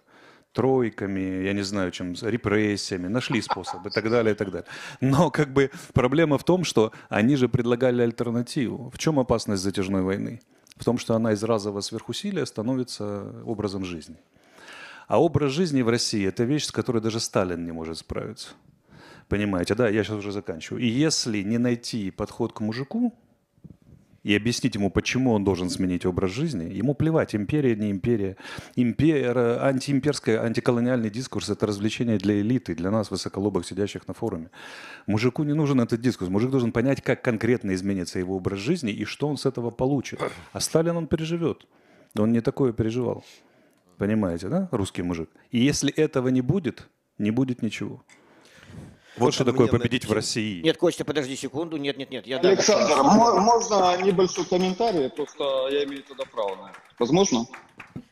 [0.52, 4.68] Тройками, я не знаю, чем, репрессиями, нашли способ и так далее, и так далее.
[5.02, 8.90] Но как бы проблема в том, что они же предлагали альтернативу.
[8.90, 10.42] В чем опасность затяжной войны?
[10.78, 14.16] В том, что она из разового сверхусилия становится образом жизни.
[15.08, 18.50] А образ жизни в России– это вещь, с которой даже Сталин не может справиться.
[19.28, 20.84] Понимаете, да, я сейчас уже заканчиваю.
[20.84, 23.14] И если не найти подход к мужику
[24.22, 28.38] и объяснить ему, почему он должен сменить образ жизни, ему плевать, империя, не империя.
[28.76, 34.50] Импер, антиимперская, антиколониальный дискурс– это развлечение для элиты, для нас, высоколобых, сидящих на форуме.
[35.08, 36.30] Мужику не нужен этот дискурс.
[36.30, 40.20] Мужик должен понять, как конкретно изменится его образ жизни и что он с этого получит.
[40.54, 41.68] А Сталин он переживет.
[42.16, 43.24] Он не такое переживал.
[43.98, 45.30] Понимаете, да, русский мужик?
[45.52, 48.04] И если этого не будет, не будет ничего.
[49.18, 50.62] Вот что такое победить в России.
[50.62, 51.78] Нет, Костя, подожди секунду.
[51.78, 52.28] Нет, нет, нет.
[52.28, 52.40] Я.
[52.40, 55.10] Александр, мо- можно небольшой комментарий?
[55.10, 56.80] Просто я имею тогда право на это.
[57.00, 57.46] Возможно?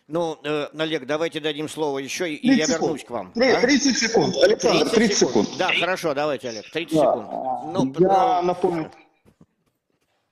[0.08, 2.82] Ну, э, Олег, давайте дадим слово еще, и, я 30 секунд.
[2.82, 3.32] вернусь к вам.
[3.32, 3.62] Три- а?
[3.62, 4.36] 30 секунд.
[4.44, 5.50] Александр, 30 секунд.
[5.58, 7.28] Да, хорошо, давайте, Олег, 30 Да, секунд.
[7.74, 8.92] Ну, я ну, напомню,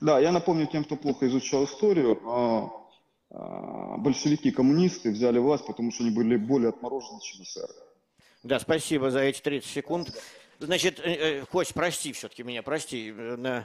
[0.02, 2.70] да, я напомню тем, кто плохо изучал историю, а,
[3.32, 7.74] а, большевики и коммунисты взяли власть, потому что они были более отморожены, чем эсеры.
[8.44, 10.12] Да, спасибо за эти 30 секунд.
[10.62, 13.12] Значит, э, э, Кость, прости все-таки меня, прости.
[13.18, 13.64] Э,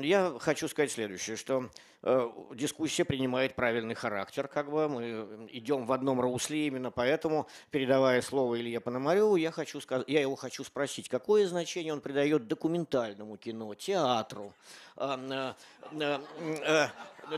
[0.00, 1.70] Я хочу сказать следующее, что
[2.54, 8.60] дискуссия принимает правильный характер, как бы мы идем в одном русле, именно поэтому, передавая слово
[8.60, 14.52] Илье Пономареву, я, хочу я его хочу спросить, какое значение он придает документальному кино, театру,
[14.96, 15.54] э,
[15.92, 16.18] э,
[16.62, 16.88] э,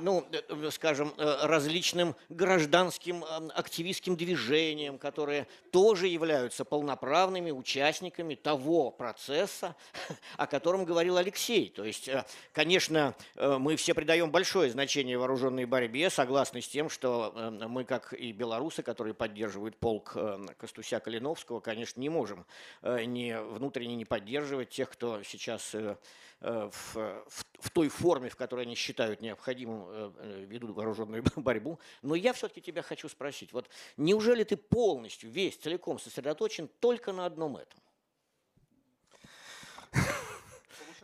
[0.00, 8.90] ну, э, скажем, э, различным гражданским э, активистским движениям, которые тоже являются полноправными участниками того
[8.90, 9.76] процесса,
[10.36, 11.68] о котором говорил Алексей.
[11.70, 16.88] То есть, э, конечно, э, мы все придаем большое значение вооруженной борьбе, согласны с тем,
[16.88, 22.46] что э, мы, как и белорусы, которые поддерживают полк э, Костуся Калиновского, конечно, не можем
[22.82, 25.96] э, не внутренне не поддерживать тех, кто сейчас э,
[26.40, 30.12] в, в, в той форме, в которой они считают необходимым,
[30.46, 31.78] ведут вооруженную борьбу.
[32.02, 37.26] Но я все-таки тебя хочу спросить, вот неужели ты полностью, весь, целиком сосредоточен только на
[37.26, 37.83] одном этом?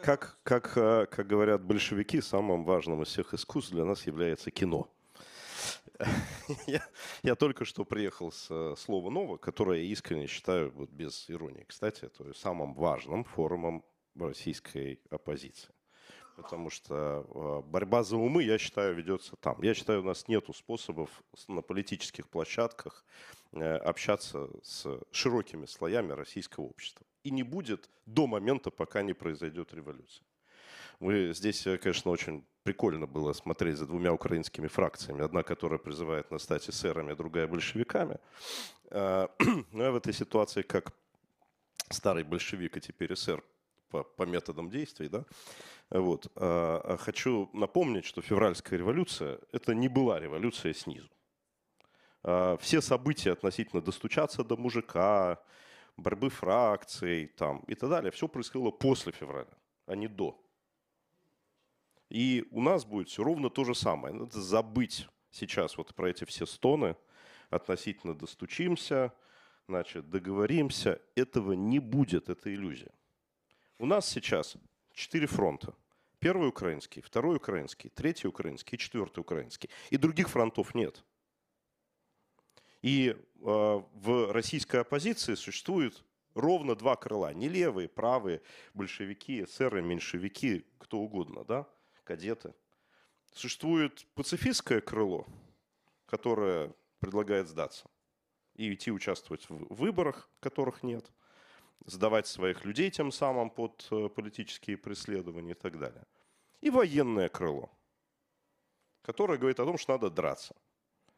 [0.03, 4.89] Как, как, как говорят большевики, самым важным из всех искусств для нас является кино.
[6.67, 6.83] Я,
[7.23, 11.65] я только что приехал с э, слова «ново», которое я искренне считаю, вот без иронии,
[11.69, 13.85] кстати, то есть самым важным форумом
[14.15, 15.75] российской оппозиции.
[16.37, 19.61] Потому что э, борьба за умы, я считаю, ведется там.
[19.63, 21.11] Я считаю, у нас нет способов
[21.49, 23.05] на политических площадках
[23.53, 27.07] э, общаться с широкими слоями российского общества.
[27.23, 30.25] И не будет до момента, пока не произойдет революция.
[31.01, 35.25] Мы здесь, конечно, очень прикольно было смотреть за двумя украинскими фракциями.
[35.25, 38.19] Одна, которая призывает нас стать эсерами, а другая большевиками.
[38.91, 39.31] А,
[39.73, 40.93] но я в этой ситуации, как
[41.91, 43.43] старый большевик, и теперь эсер
[43.91, 45.25] по, по методам действий, да,
[45.91, 51.09] вот, а, а хочу напомнить, что февральская революция– это не была революция снизу.
[52.61, 55.43] Все события относительно достучаться до мужика,
[56.01, 59.53] борьбы фракций там, и так далее, все происходило после февраля,
[59.87, 60.41] а не до.
[62.09, 64.13] И у нас будет все ровно то же самое.
[64.15, 66.97] Надо забыть сейчас вот про эти все стоны,
[67.51, 69.13] относительно достучимся,
[69.69, 71.01] значит, договоримся.
[71.15, 72.93] Этого не будет, это иллюзия.
[73.79, 74.57] У нас сейчас
[74.93, 75.75] четыре фронта.
[76.19, 79.71] Первый украинский, второй украинский, третий украинский и четвертый украинский.
[79.91, 81.03] И других фронтов нет.
[82.83, 87.33] И в российской оппозиции существует ровно два крыла.
[87.33, 88.43] Не левые, правые,
[88.75, 91.67] большевики, эсеры, меньшевики, кто угодно, да?
[92.05, 92.55] кадеты.
[93.33, 95.27] Существует пацифистское крыло,
[96.07, 97.89] которое предлагает сдаться
[98.55, 101.11] и идти участвовать в выборах, которых нет,
[101.87, 106.05] сдавать своих людей тем самым под э, политические преследования и так далее.
[106.61, 107.71] И военное крыло,
[109.03, 110.55] которое говорит о том, что надо драться.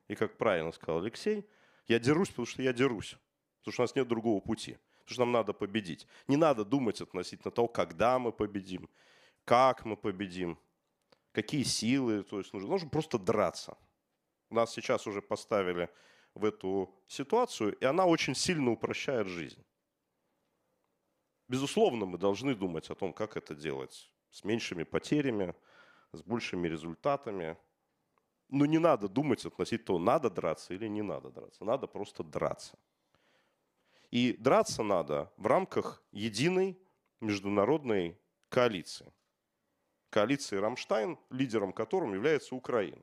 [0.08, 1.48] И как правильно сказал Алексей,
[1.86, 3.16] я дерусь, потому что я дерусь,
[3.60, 6.06] потому что у нас нет другого пути, потому что нам надо победить.
[6.28, 8.88] Не надо думать относительно того, когда мы победим,
[9.44, 10.58] как мы победим,
[11.32, 13.76] какие силы, то есть нужно, нужно просто драться.
[14.50, 15.88] Нас сейчас уже поставили
[16.34, 19.64] в эту ситуацию, и она очень сильно упрощает жизнь.
[21.48, 25.54] Безусловно, мы должны думать о том, как это делать с меньшими потерями,
[26.12, 27.56] с большими результатами.
[28.52, 31.64] Но не надо думать относительно того, надо драться или не надо драться.
[31.64, 32.78] Надо просто драться.
[34.10, 36.78] И драться надо в рамках единой
[37.20, 38.16] международной
[38.48, 39.12] коалиции
[40.12, 43.02] коалиции «Рамштайн», лидером которым является Украина.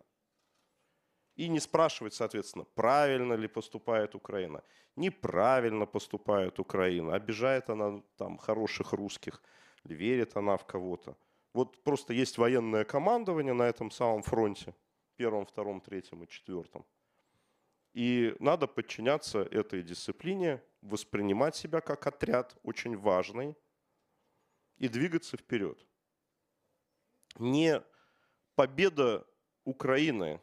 [1.36, 4.62] И не спрашивать, соответственно, правильно ли поступает Украина,
[4.96, 9.42] неправильно поступает Украина, обижает она там хороших русских,
[9.84, 11.18] верит она в кого-то.
[11.54, 14.76] Вот просто есть военное командование на этом самом фронте,
[15.20, 16.86] первом, втором, третьем и четвертом.
[17.94, 23.56] И надо подчиняться этой дисциплине, воспринимать себя как отряд очень важный
[24.78, 25.86] и двигаться вперед
[27.38, 27.84] не
[28.56, 29.26] победа
[29.64, 30.42] Украины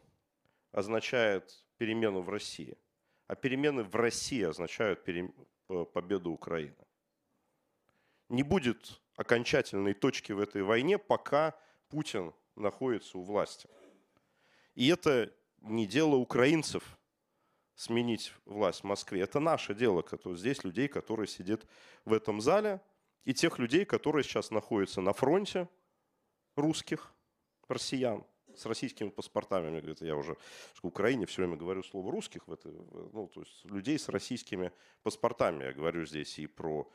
[0.71, 2.77] означает перемену в России,
[3.27, 5.33] а перемены в России означают пере...
[5.93, 6.75] победу Украины.
[8.29, 11.57] Не будет окончательной точки в этой войне, пока
[11.89, 13.69] Путин находится у власти.
[14.77, 16.99] И это не дело украинцев
[17.73, 19.21] сменить власть в Москве.
[19.21, 21.65] Это наше дело, здесь людей, которые сидят
[22.05, 22.79] в этом зале,
[23.23, 25.67] и тех людей, которые сейчас находятся на фронте,
[26.55, 27.11] русских,
[27.67, 28.23] россиян
[28.55, 29.71] с российскими паспортами.
[29.71, 30.37] Мне говорят, я уже
[30.75, 34.71] в Украине все время говорю слово русских, в это, ну, то есть людей с российскими
[35.01, 35.63] паспортами.
[35.63, 36.87] Я говорю здесь и про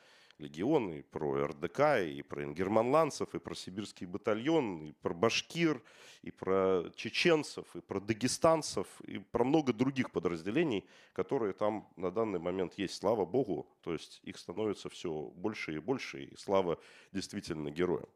[0.42, 5.82] легион, и про РДК, и про ингерманландцев, и про сибирский батальон, и про башкир,
[6.22, 12.38] и про чеченцев, и про дагестанцев, и про много других подразделений, которые там на данный
[12.38, 12.94] момент есть.
[12.94, 16.78] Слава Богу, то есть их становится все больше и больше, и слава
[17.12, 18.08] действительно героям.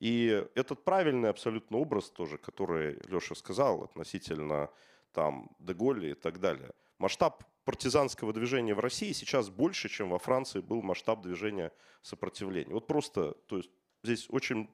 [0.00, 4.70] И этот правильный абсолютно образ тоже, который Леша сказал относительно
[5.12, 6.72] там Деголи и так далее.
[6.98, 12.72] Масштаб партизанского движения в России сейчас больше, чем во Франции был масштаб движения сопротивления.
[12.72, 13.70] Вот просто, то есть
[14.02, 14.68] здесь очень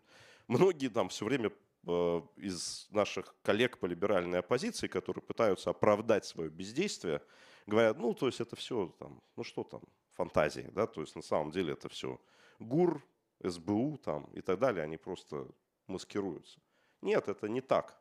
[0.49, 1.53] многие там все время
[1.87, 7.23] э, из наших коллег по либеральной оппозиции, которые пытаются оправдать свое бездействие,
[7.67, 9.83] говорят, ну, то есть это все там, ну что там,
[10.13, 12.21] фантазии, да, то есть на самом деле это все
[12.59, 13.03] ГУР,
[13.43, 15.49] СБУ там и так далее, они просто
[15.87, 16.61] маскируются.
[17.01, 17.99] Нет, это не так.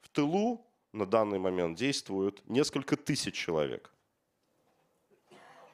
[0.00, 3.92] В тылу на данный момент действуют несколько тысяч человек.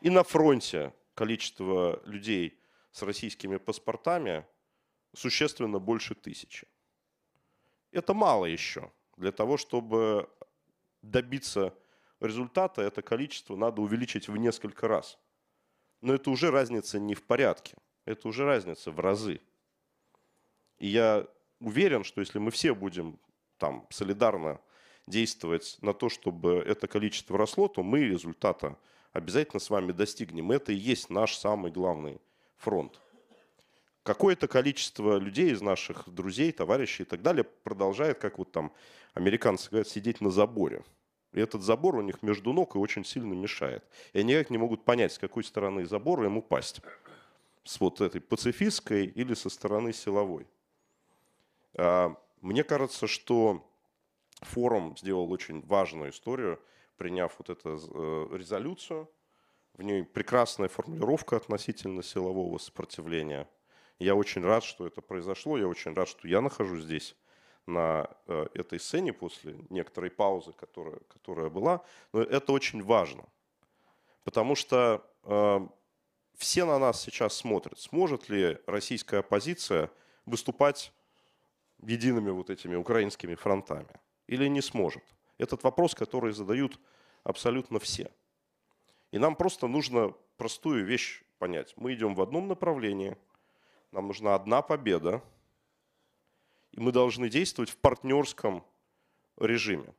[0.01, 2.59] И на фронте количество людей
[2.93, 4.47] с российскими паспортами
[5.15, 6.69] существенно больше тысячи.
[7.91, 8.93] Это мало еще.
[9.17, 10.29] Для того, чтобы
[11.03, 11.75] добиться
[12.21, 15.19] результата, это количество надо увеличить в несколько раз.
[16.01, 19.41] Но это уже разница не в порядке, это уже разница в разы.
[20.79, 21.27] И я
[21.59, 23.19] уверен, что если мы все будем
[23.57, 24.61] там солидарно
[25.09, 28.77] действовать на то, чтобы это количество росло, то мы результата
[29.13, 30.51] обязательно с вами достигнем.
[30.51, 32.21] Это и есть наш самый главный
[32.57, 33.01] фронт.
[34.03, 38.73] Какое-то количество людей из наших друзей, товарищей и так далее продолжает, как вот там
[39.15, 40.83] американцы говорят, сидеть на заборе.
[41.33, 43.85] И этот забор у них между ног и очень сильно мешает.
[44.13, 46.81] И они никак не могут понять, с какой стороны забора им упасть.
[47.65, 50.47] С вот этой пацифистской или со стороны силовой.
[51.75, 53.63] А, мне кажется, что
[54.41, 56.61] форум сделал очень важную историю,
[56.97, 59.11] приняв вот эту э, резолюцию.
[59.75, 63.49] В ней прекрасная формулировка относительно силового сопротивления.
[63.99, 65.59] Я очень рад, что это произошло.
[65.59, 67.17] Я очень рад, что я нахожусь здесь
[67.67, 71.85] на э, этой сцене после некоторой паузы, которая, которая была.
[72.13, 73.25] Но это очень важно,
[74.25, 75.61] потому что э,
[76.37, 77.79] все на нас сейчас смотрят.
[77.79, 79.91] Сможет ли российская оппозиция
[80.27, 80.93] выступать
[81.83, 84.01] едиными вот этими украинскими фронтами?
[84.29, 85.03] Или не сможет?
[85.39, 86.79] Этот вопрос, который задают
[87.25, 88.13] абсолютно все.
[89.11, 91.73] И нам просто нужно простую вещь понять.
[91.77, 93.17] Мы идем в одном направлении,
[93.91, 95.23] нам нужна одна победа,
[96.73, 98.65] и мы должны действовать в партнерском
[99.39, 99.95] режиме.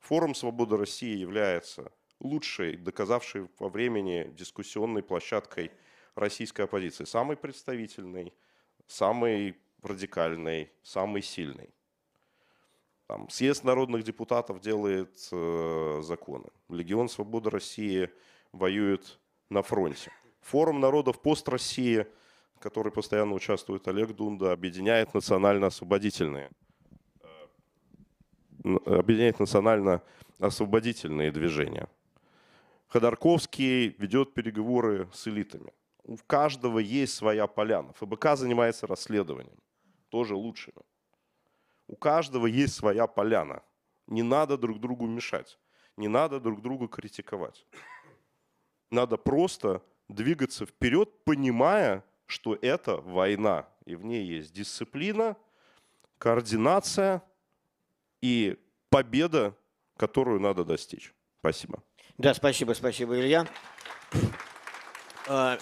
[0.00, 5.70] Форум «Свобода России» является лучшей, доказавшей во времени дискуссионной площадкой
[6.14, 8.32] российской оппозиции, самой представительной,
[8.86, 11.70] самой радикальной, самой сильной.
[13.08, 16.44] Там, съезд народных депутатов делает э, законы.
[16.68, 18.10] Легион Свободы России
[18.52, 20.12] воюет на фронте.
[20.42, 22.06] Форум народов пост России,
[22.60, 26.50] который постоянно участвует Олег Дунда, объединяет национально-освободительные
[28.64, 31.88] э, объединяет национально-освободительные движения.
[32.88, 35.72] Ходорковский ведет переговоры с элитами.
[36.04, 37.94] У каждого есть своя поляна.
[37.94, 39.56] ФБК занимается расследованием,
[40.10, 40.82] тоже лучшими.
[41.88, 43.62] У каждого есть своя поляна.
[44.06, 45.58] Не надо друг другу мешать.
[45.96, 47.66] Не надо друг друга критиковать.
[48.90, 53.66] Надо просто двигаться вперед, понимая, что это война.
[53.84, 55.36] И в ней есть дисциплина,
[56.18, 57.22] координация
[58.20, 58.58] и
[58.90, 59.56] победа,
[59.96, 61.14] которую надо достичь.
[61.40, 61.82] Спасибо.
[62.18, 63.46] Да, спасибо, спасибо, Илья.
[65.26, 65.58] А,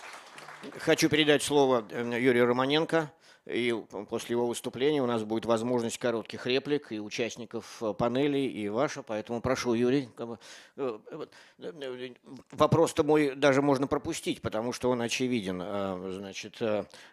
[0.79, 3.13] хочу передать слово э, Юрию Романенко.
[3.47, 3.73] И
[4.09, 9.05] после его выступления у нас будет возможность коротких реплик и участников э, панели, и ваша.
[9.05, 10.09] Поэтому прошу, Юрий.
[10.77, 10.99] Э,
[11.59, 12.15] э,
[12.51, 15.63] вопрос-то мой даже можно пропустить, потому что он очевиден.
[16.13, 16.61] Значит,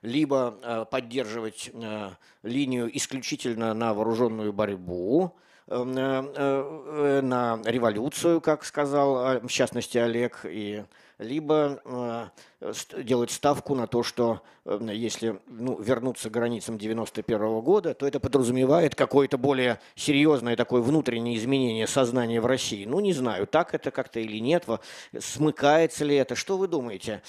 [0.01, 1.71] либо поддерживать
[2.41, 5.35] линию исключительно на вооруженную борьбу,
[5.67, 6.21] на
[7.63, 10.83] революцию, как сказал, в частности, Олег, и
[11.17, 11.81] либо
[12.61, 18.05] э, делать ставку на то, что э, если ну, вернуться к границам 91 года, то
[18.07, 22.85] это подразумевает какое-то более серьезное такое внутреннее изменение сознания в России.
[22.85, 24.65] Ну, не знаю, так это как-то или нет,
[25.19, 26.35] смыкается ли это.
[26.35, 27.21] Что вы думаете?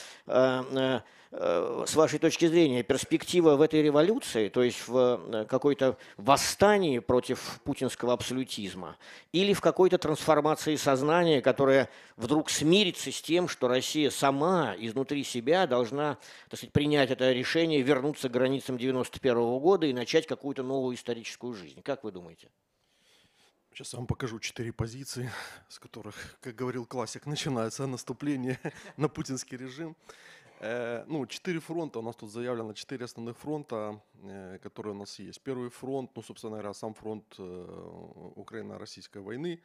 [1.36, 7.00] Э, с вашей точки зрения, перспектива в этой революции, то есть в э, какой-то восстании
[7.00, 8.96] против путинского абсолютизма,
[9.32, 15.66] или в какой-то трансформации сознания, которая вдруг смирится с тем, что Россия сама изнутри себя
[15.66, 16.18] должна
[16.50, 21.52] так сказать, принять это решение, вернуться к границам 91 года и начать какую-то новую историческую
[21.52, 21.82] жизнь.
[21.82, 22.48] Как вы думаете?
[23.72, 25.28] Сейчас я вам покажу четыре позиции,
[25.68, 28.60] с которых, как говорил классик, начинается наступление
[28.96, 29.96] на путинский режим.
[30.66, 35.18] Э, ну, четыре фронта, у нас тут заявлено четыре основных фронта, э, которые у нас
[35.18, 35.42] есть.
[35.42, 39.60] Первый фронт, ну, собственно говоря, сам фронт э, Украино-российской войны,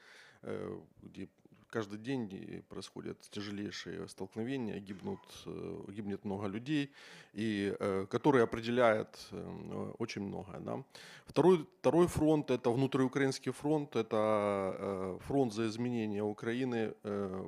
[1.02, 1.28] где
[1.70, 6.92] каждый день происходят тяжелейшие столкновения, гибнут, э, гибнет много людей,
[7.34, 10.60] и, э, которые определяют э, очень многое.
[10.60, 10.84] Да.
[11.26, 16.96] Второй, второй фронт– это внутриукраинский фронт, это фронт за изменение Украины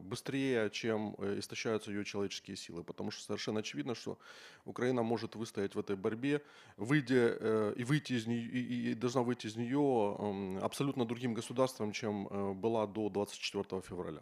[0.03, 4.19] быстрее, чем истощаются ее человеческие силы, потому что совершенно очевидно, что
[4.65, 6.41] Украина может выстоять в этой борьбе,
[6.77, 12.27] выйдя и выйти из нее, и, и должна выйти из нее абсолютно другим государством, чем
[12.61, 14.21] была до 24 февраля февраля.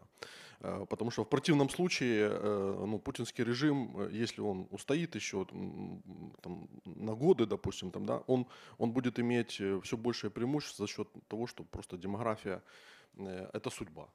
[0.62, 5.46] Э, потому что в противном случае э, ну, путинский режим, э, если он устоит еще
[5.46, 8.46] там, на годы, допустим, там, да, он,
[8.78, 12.62] он будет иметь все большее преимущество за счет того, что просто демография–
[13.54, 14.08] это судьба.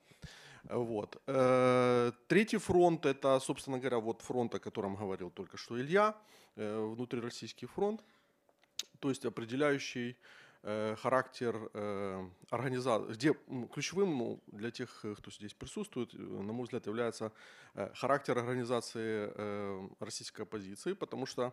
[0.71, 1.23] Вот.
[2.27, 6.15] Третий фронт– это, собственно говоря, вот фронт, о котором говорил только что Илья,
[6.57, 8.01] внутрироссийский фронт.
[9.01, 10.17] то есть определяющий
[11.03, 13.35] характер э, организации, где
[13.73, 17.33] ключевым ну, для тех, кто здесь присутствует, на мой взгляд, является
[17.95, 19.31] характер организации
[20.03, 21.53] российской оппозиции, потому что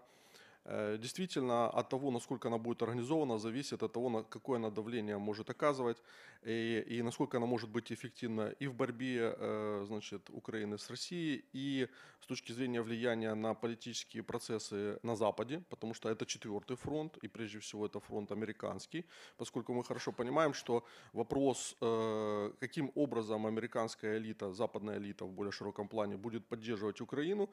[0.63, 5.49] Э, действительно, от того, насколько она будет организована, зависит от того, какое она давление может
[5.49, 5.97] оказывать
[6.43, 11.45] и, и насколько она может быть эффективна и в борьбе э, значит, Украины с Россией,
[11.53, 11.87] и
[12.21, 17.27] с точки зрения влияния на политические процессы на Западе, потому что это четвертый фронт, и
[17.27, 19.05] прежде всего это фронт американский,
[19.37, 20.83] поскольку мы хорошо понимаем, что
[21.13, 27.49] вопрос, э, каким образом американская элита, западная элита в более широком плане будет поддерживать Украину,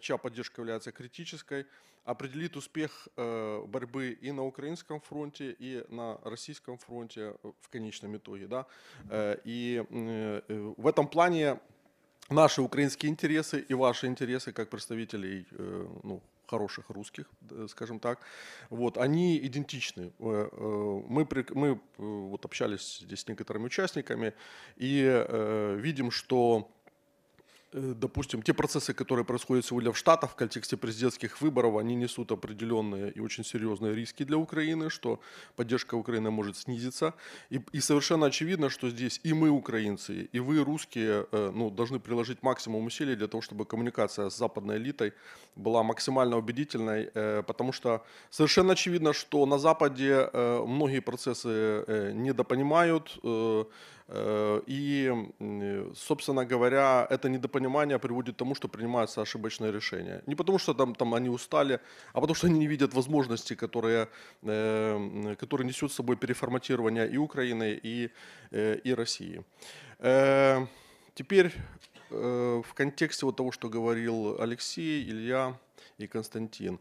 [0.00, 1.64] чья поддержка является критической,
[2.04, 8.09] определит успех э, борьбы и на украинском фронте, и на российском фронте э, в конечном
[8.16, 8.46] итоге.
[8.46, 8.66] Да?
[9.08, 11.58] Э, и в этом плане
[12.28, 15.46] наши украинские интересы и ваши интересы как представителей
[16.02, 17.26] ну, хороших русских,
[17.68, 18.20] скажем так,
[18.70, 20.12] вот, они идентичны.
[20.18, 24.34] Мы, мы вот общались здесь с некоторыми участниками
[24.76, 25.26] и
[25.80, 26.79] видим, что Э,
[27.72, 33.12] допустим, те процессы, которые происходят сегодня в Штатах в контексте президентских выборов, они несут определенные
[33.12, 35.20] и очень серьезные риски для Украины, что
[35.56, 37.14] поддержка Украины может снизиться.
[37.48, 42.00] И, и совершенно очевидно, что здесь и мы, украинцы, и вы, русские, э, ну, должны
[42.00, 45.12] приложить максимум усилий для того, чтобы коммуникация с западной элитой
[45.56, 53.64] была максимально убедительной, э, потому что совершенно очевидно, что на Западе многие процессы недопонимают, Э,
[54.12, 55.14] и,
[55.94, 60.22] собственно говоря, это недопонимание приводит к тому, что принимаются ошибочные решения.
[60.26, 61.80] Не потому, что там, там они устали,
[62.12, 64.08] а потому, что они не видят возможности, которые,
[64.42, 68.10] э, которые несут с собой переформатирование и Украины, и,
[68.50, 69.44] э, и России.
[71.14, 71.52] Теперь
[72.10, 75.56] в контексте вот того, что говорил Алексей, Илья
[75.98, 76.80] и Константин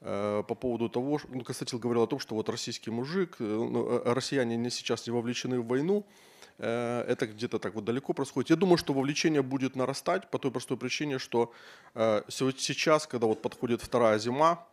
[0.00, 4.70] по поводу того, ну, Константин говорил о том, что вот российский мужик, ну, россияне не
[4.70, 6.28] сейчас не вовлечены в войну, Э,
[6.60, 8.50] это где-то так вот далеко происходит.
[8.50, 11.52] Я думаю, что вовлечение будет нарастать по той простой причине, что
[11.94, 14.66] э, сейчас, когда вот подходит вторая зима,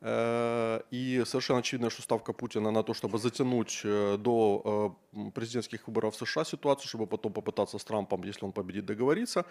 [0.00, 4.96] э, и совершенно очевидно, что ставка Путина на то, чтобы затянуть до
[5.34, 9.44] президентских выборов в США ситуацию, чтобы потом попытаться с Трампом, если он победит, договориться.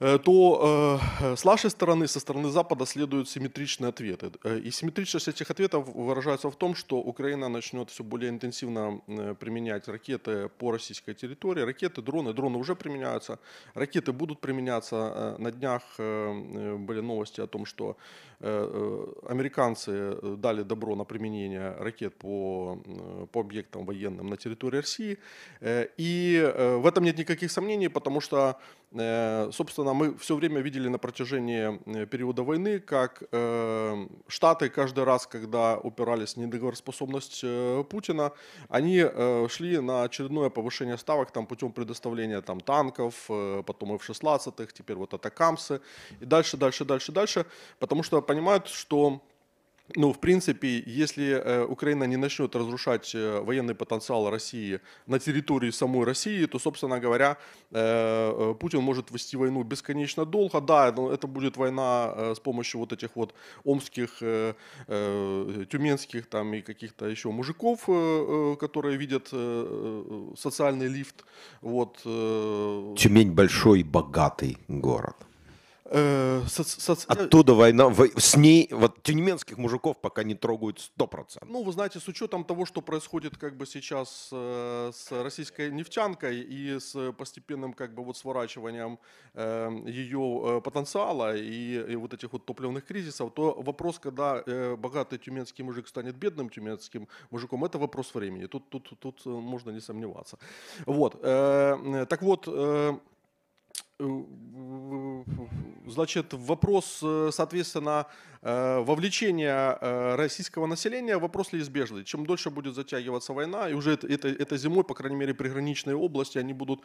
[0.00, 4.30] Э, то э, с нашей стороны, со стороны Запада следуют симметричные ответы.
[4.44, 9.00] Э, и симметричность этих ответов выражается в том, что Украина начнет все более интенсивно
[9.40, 11.62] применять ракеты по российской территории.
[11.62, 13.38] Ракеты, дроны, дроны уже применяются,
[13.74, 15.36] ракеты будут применяться.
[15.38, 17.96] На днях были новости о том, что
[18.40, 22.78] американцы дали добро на применение ракет по,
[23.32, 25.18] по объектам военным на территории России.
[25.98, 28.60] И в этом нет никаких сомнений, потому что
[28.90, 35.26] собственно, мы все время видели на протяжении э, периода войны, как э, Штаты каждый раз,
[35.26, 37.44] когда упирались в недоговороспособность
[37.90, 38.32] Путина,
[38.68, 39.04] они
[39.48, 45.80] шли на очередное повышение ставок там, путем предоставления там, танков, потом F-16, теперь вот атакамсы,
[46.20, 47.46] и дальше, дальше, дальше, дальше,
[47.78, 49.20] потому что понимают, что
[49.96, 55.70] ну, в принципе, если э, Украина не начнет разрушать э, военный потенциал России на территории
[55.70, 57.38] самой России, то, собственно говоря,
[57.70, 60.60] э, Путин может вести войну бесконечно долго.
[60.60, 63.34] Да, это будет война с помощью вот этих вот
[63.64, 64.22] омских,
[65.70, 67.86] тюменских там и каких-то еще мужиков,
[68.58, 69.28] которые видят
[70.38, 71.24] социальный лифт.
[71.62, 71.98] Вот.
[71.98, 75.27] Тюмень большой, богатый город.
[75.90, 76.42] Э,
[77.06, 81.46] Оттуда война, с ней, вот тюнеменских мужиков пока не трогают 100%.
[81.46, 86.40] Ну, вы знаете, с учетом того, что происходит как бы сейчас э, с российской нефтянкой
[86.40, 88.98] и с постепенным как бы вот сворачиванием
[89.34, 94.42] э, ее потенциала и, и вот этих вот топливных кризисов, то вопрос, когда
[94.76, 98.46] богатый тюменский мужик станет бедным тюменским мужиком, это вопрос времени.
[98.46, 100.38] Тут, тут, тут можно не сомневаться.
[100.86, 101.20] Вот.
[101.22, 102.46] Так вот,
[105.86, 108.06] Значит, вопрос, э, соответственно,
[108.42, 112.04] э, вовлечения э, российского населения, вопрос неизбежный.
[112.04, 115.96] Чем дольше будет затягиваться война, и уже это, это, это зимой, по крайней мере, приграничные
[115.96, 116.80] области, они будут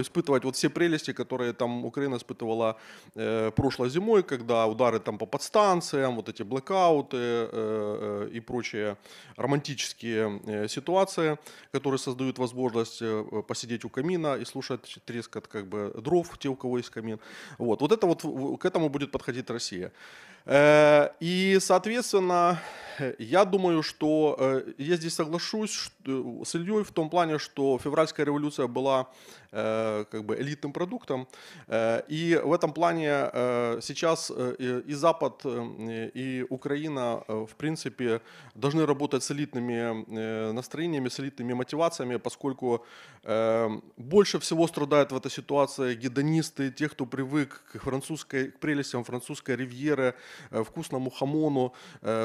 [0.00, 2.76] испытывать вот все прелести, которые там Украина испытывала
[3.56, 7.48] прошлой зимой, когда удары там по подстанциям, вот эти блэкауты
[8.32, 8.96] и прочие
[9.36, 11.38] романтические ситуации,
[11.72, 13.02] которые создают возможность
[13.46, 17.18] посидеть у камина и слушать трескот как бы дров, те, у кого есть камин.
[17.58, 18.22] Вот, вот это вот
[18.60, 19.92] к этому будет подходить Россия.
[20.46, 22.60] Э, и, соответственно,
[23.18, 28.66] я думаю, что э, я здесь соглашусь с Ильей в том плане, что февральская революция
[28.66, 29.08] была
[29.58, 31.26] Э, как бы элитным продуктом.
[31.68, 33.30] Э, и в этом плане
[33.80, 38.20] сейчас и Запад, и Украина, в принципе,
[38.54, 42.84] должны работать с элитными настроениями, с элитными мотивациями, поскольку
[43.96, 49.56] больше всего страдают в этой ситуации гедонисты, те, кто привык к французской, к прелестям французской
[49.56, 50.14] ривьеры,
[50.50, 51.72] вкусному хамону,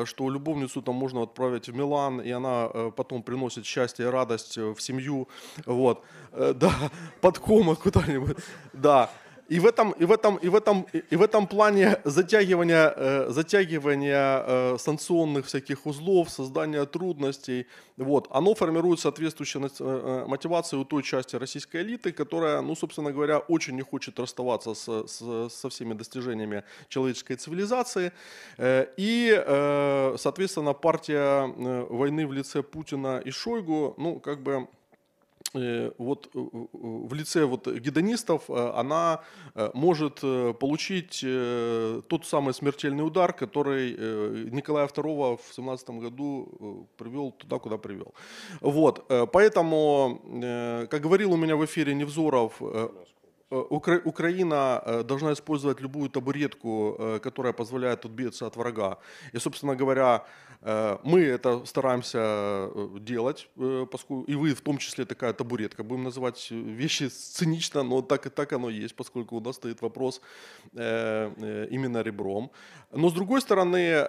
[0.06, 0.24] что
[0.62, 5.28] любовницу там можно отправить в Милан, и она потом приносит счастье и радость в семью.
[5.66, 6.04] Вот.
[6.32, 6.72] Да,
[7.22, 8.38] под кома куда-нибудь.
[8.74, 9.10] Да.
[9.52, 13.30] И в этом, и в этом, и в этом, и в этом плане затягивания, э,
[13.32, 21.04] затягивания э, санкционных всяких узлов, создания трудностей, вот, оно формирует соответствующую э, мотивацию у той
[21.04, 25.96] части российской элиты, которая, ну, собственно говоря, очень не хочет расставаться с, с, со всеми
[25.96, 28.14] достижениями человеческой цивилизации.
[28.98, 29.44] И,
[30.18, 31.46] соответственно, партия
[31.90, 34.81] войны в лице Путина и Шойгу, ну, как бы Э,
[35.54, 39.22] вот э, э, в лице вот гедонистов она
[39.74, 40.22] может
[40.60, 41.26] получить
[42.08, 43.92] тот самый смертельный удар, который
[44.52, 48.14] Николая II в 17 году привел туда, куда привел.
[48.62, 50.22] Вот, поэтому,
[50.90, 52.62] как говорил у меня в эфире Невзоров,
[53.52, 58.98] Укра- Украина должна использовать любую табуретку, которая позволяет отбиться от врага.
[59.34, 60.26] И, собственно говоря,
[60.64, 65.84] Э, мы это стараемся э, делать, э, поскольку и вы в том числе такая табуретка.
[65.84, 70.22] Будем называть вещи цинично, но так и так оно есть, поскольку у нас стоит вопрос
[70.74, 72.52] именно ребром.
[72.92, 74.08] Но с другой стороны,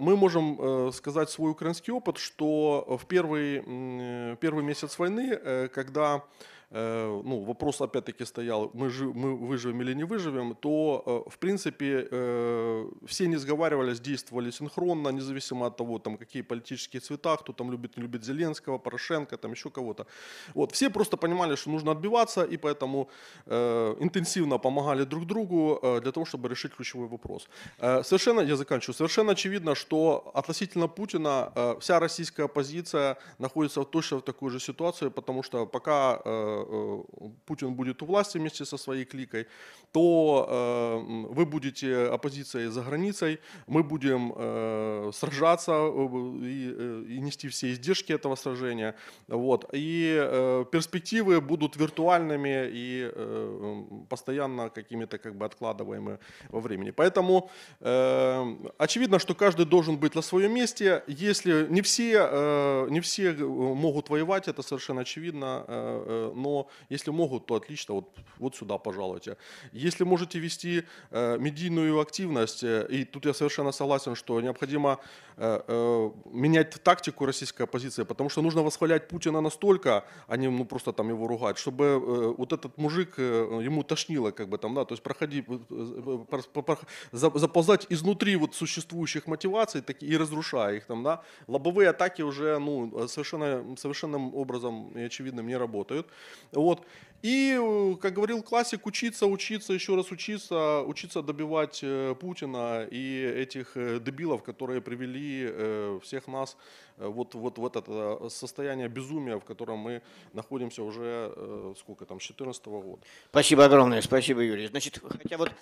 [0.00, 7.44] мы можем сказать свой украинский опыт, что в первый, первый месяц войны, когда Э, ну,
[7.44, 12.90] вопрос опять-таки стоял, мы, жив, мы выживем или не выживем, то, э, в принципе, э,
[13.06, 17.96] все не сговаривались, действовали синхронно, независимо от того, там, какие политические цвета, кто там любит,
[17.96, 20.06] не любит Зеленского, Порошенко, там еще кого-то.
[20.54, 23.08] Вот, все просто понимали, что нужно отбиваться, и поэтому
[23.46, 27.48] э, интенсивно помогали друг другу э, для того, чтобы решить ключевой вопрос.
[27.78, 34.18] Э, совершенно, я заканчиваю, совершенно очевидно, что относительно Путина э, вся российская оппозиция находится точно
[34.18, 36.59] в такой же ситуации, потому что пока э, Э,
[37.44, 39.46] Путин будет у власти вместе со своей кликой,
[39.92, 45.72] то э, вы будете оппозицией за границей, мы будем э, сражаться
[46.42, 48.94] и, и нести все издержки этого сражения.
[49.28, 49.68] Вот.
[49.72, 53.10] И перспективы будут виртуальными и
[54.08, 56.90] постоянно какими-то как бы откладываемыми во времени.
[56.90, 57.50] Поэтому
[58.78, 61.02] очевидно, что каждый должен быть на своем месте.
[61.06, 65.64] Если не все, не все могут воевать, это совершенно очевидно,
[66.34, 69.36] но но если могут, то отлично, вот, вот сюда пожалуйте.
[69.72, 74.98] Если можете вести э, медийную активность, э, и тут я совершенно согласен, что необходимо
[75.40, 81.08] менять тактику российской оппозиции, потому что нужно восхвалять Путина настолько, а не ну, просто там
[81.08, 84.92] его ругать, чтобы э, вот этот мужик, э, ему тошнило, как бы там, да, то
[84.92, 85.58] есть проходи, э,
[86.30, 86.76] э
[87.12, 93.08] заползать изнутри вот существующих мотиваций таки, и разрушая их там, да, лобовые атаки уже, ну,
[93.08, 96.06] совершенно, совершенным образом и очевидным не работают.
[96.52, 96.82] Вот.
[97.22, 103.22] И, э, как говорил классик, учиться, учиться, еще раз учиться, учиться добивать э, Путина и
[103.22, 106.56] этих э, дебилов, которые привели всех нас
[106.96, 110.02] вот, вот в это состояние безумия, в котором мы
[110.32, 113.02] находимся уже, сколько там, с 2014 года.
[113.30, 114.66] Спасибо огромное, спасибо, Юрий.
[114.66, 115.52] Значит, хотя вот...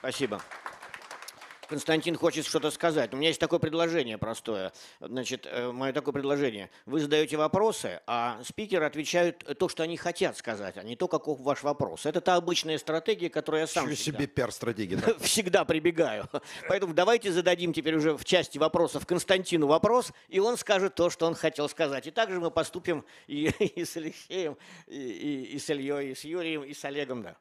[0.00, 0.40] Спасибо.
[1.68, 3.12] Константин хочет что-то сказать.
[3.12, 4.72] У меня есть такое предложение простое.
[5.00, 6.70] Значит, э, мое такое предложение.
[6.86, 11.40] Вы задаете вопросы, а спикеры отвечают то, что они хотят сказать, а не то, каков
[11.40, 12.06] ваш вопрос.
[12.06, 14.96] Это та обычная стратегия, которую я сам Чего всегда, себе пиар-стратегия.
[14.96, 15.14] Да?
[15.20, 16.28] всегда прибегаю.
[16.68, 21.26] Поэтому давайте зададим теперь уже в части вопросов Константину вопрос, и он скажет то, что
[21.26, 22.06] он хотел сказать.
[22.06, 24.56] И также мы поступим и, и с Алексеем,
[24.86, 27.22] и, и, и с Ильей, и с Юрием, и с Олегом.
[27.22, 27.36] Да.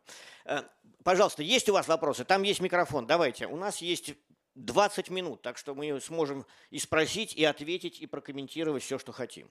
[0.45, 0.63] Э,
[1.03, 2.25] пожалуйста, есть у вас вопросы?
[2.25, 3.05] Там есть микрофон.
[3.07, 3.47] Давайте.
[3.47, 4.13] У нас есть
[4.57, 9.49] 20 минут, так что мы сможем и спросить, и ответить, и прокомментировать все, что хотим.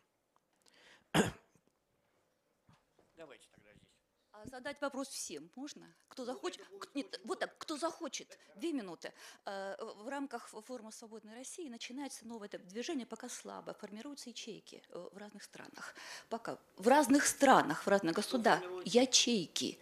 [4.51, 5.87] Задать вопрос всем можно?
[6.09, 6.61] Кто захочет?
[6.95, 8.39] Нет, вот так, кто захочет.
[8.57, 9.13] Две минуты.
[9.45, 13.75] Э, в рамках форума «Свободной России» начинается новое движение, пока слабо.
[13.75, 15.95] Формируются ячейки э, в разных странах.
[16.29, 18.87] Пока в разных странах, в разных государствах.
[18.87, 19.79] Ячейки.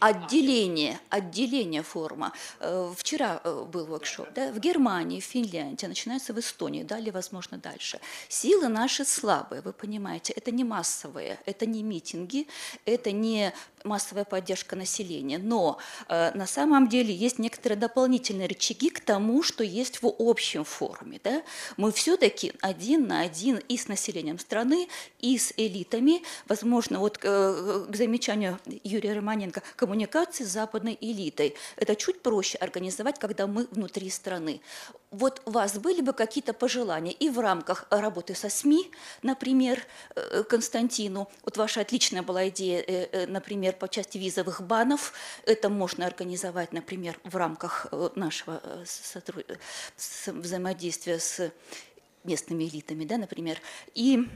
[0.00, 2.32] Отделение, отделение форума.
[2.60, 4.32] Э, вчера был воркшоп.
[4.34, 4.52] Да?
[4.52, 6.82] В Германии, в Финляндии, начинается в Эстонии.
[6.82, 8.00] Далее, возможно, дальше.
[8.28, 10.32] Силы наши слабые, вы понимаете.
[10.32, 12.46] Это не массовые, это не митинги,
[12.84, 13.52] это не
[13.84, 15.38] массовые массовая поддержка населения.
[15.38, 15.78] Но
[16.08, 21.20] э, на самом деле есть некоторые дополнительные рычаги к тому, что есть в общем форуме.
[21.22, 21.42] Да?
[21.76, 24.88] Мы все-таки один на один и с населением страны,
[25.20, 26.22] и с элитами.
[26.48, 31.54] Возможно, вот э, к замечанию Юрия Романенко, коммуникации с западной элитой.
[31.76, 34.60] Это чуть проще организовать, когда мы внутри страны.
[35.12, 38.90] Вот у вас были бы какие-то пожелания и в рамках работы со СМИ,
[39.20, 39.84] например,
[40.16, 45.12] э, Константину, вот ваша отличная была идея, э, э, например, по части визовых банов,
[45.46, 47.86] это можно организовать, например, в рамках
[48.16, 48.60] нашего
[50.26, 51.52] взаимодействия с
[52.24, 53.60] местными элитами, да, например,
[53.94, 54.28] и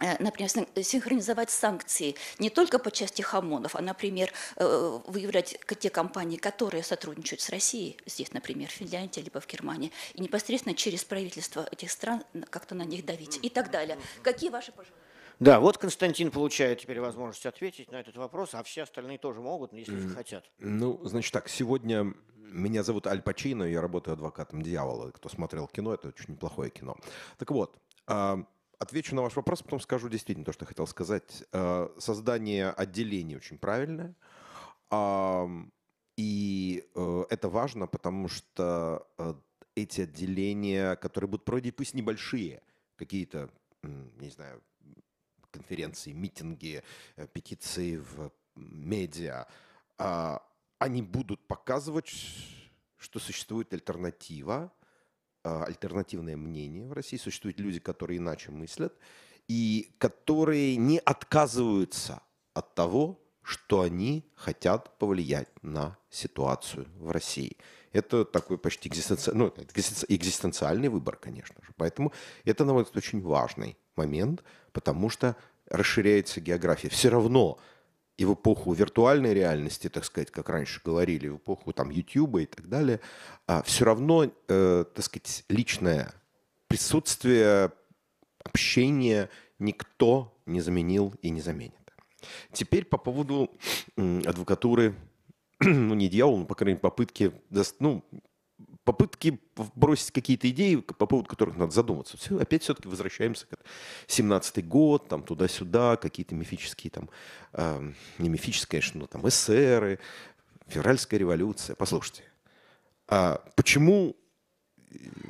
[0.00, 0.50] Э, например,
[0.82, 7.40] синхронизовать санкции не только по части хамонов, а, например, э, выявлять те компании, которые сотрудничают
[7.40, 12.24] с Россией, здесь, например, в Финляндии, либо в Германии, и непосредственно через правительство этих стран
[12.50, 13.98] как-то на них давить и так далее.
[14.22, 15.05] Какие ваши пожелания?
[15.38, 19.72] Да, вот Константин получает теперь возможность ответить на этот вопрос, а все остальные тоже могут,
[19.72, 20.08] если mm.
[20.08, 20.50] захотят.
[20.58, 25.10] Ну, значит так, сегодня меня зовут Аль Пачино, я работаю адвокатом дьявола.
[25.10, 26.96] Кто смотрел кино, это очень неплохое кино.
[27.38, 28.46] Так вот, а,
[28.78, 31.44] Отвечу на ваш вопрос, потом скажу действительно то, что хотел сказать.
[31.52, 34.14] Э, создание отделений очень правильное.
[36.16, 39.34] И э, это важно, потому что э,
[39.74, 42.62] эти отделения, которые будут проводить, пусть небольшие,
[42.96, 43.50] какие-то,
[43.82, 44.62] не знаю,
[45.56, 46.82] конференции, митинги,
[47.32, 49.46] петиции в медиа,
[49.98, 50.42] а,
[50.78, 52.12] они будут показывать,
[52.96, 54.72] что существует альтернатива,
[55.44, 58.94] а, альтернативное мнение в России, существуют люди, которые иначе мыслят,
[59.48, 67.56] и которые не отказываются от того, что они хотят повлиять на ситуацию в России.
[67.92, 69.32] Это такой почти экзистенци...
[69.32, 69.54] ну,
[70.08, 71.72] экзистенциальный выбор, конечно же.
[71.76, 72.12] Поэтому
[72.44, 74.42] это, на мой взгляд, очень важный момент,
[74.76, 75.36] потому что
[75.70, 76.90] расширяется география.
[76.90, 77.58] Все равно
[78.18, 82.44] и в эпоху виртуальной реальности, так сказать, как раньше говорили, в эпоху там YouTube и
[82.44, 83.00] так далее,
[83.46, 86.12] а все равно, э, так сказать, личное
[86.68, 87.72] присутствие,
[88.44, 91.72] общение никто не заменил и не заменит.
[92.52, 93.50] Теперь по поводу
[93.96, 94.94] адвокатуры,
[95.60, 97.32] ну не дьявола, но, по крайней мере, попытки,
[97.80, 98.04] ну,
[98.86, 99.40] попытки
[99.74, 102.16] бросить какие-то идеи, по поводу которых надо задуматься.
[102.16, 103.58] Все, опять все-таки возвращаемся к
[104.06, 107.10] 17-й год, там туда-сюда, какие-то мифические там,
[107.52, 109.98] э, не мифические, конечно, но там эсеры,
[110.68, 111.74] февральская революция.
[111.74, 112.22] Послушайте,
[113.08, 114.14] а почему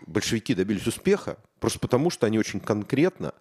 [0.07, 1.39] большевики добились успеха?
[1.59, 3.33] Просто потому, что они очень конкретно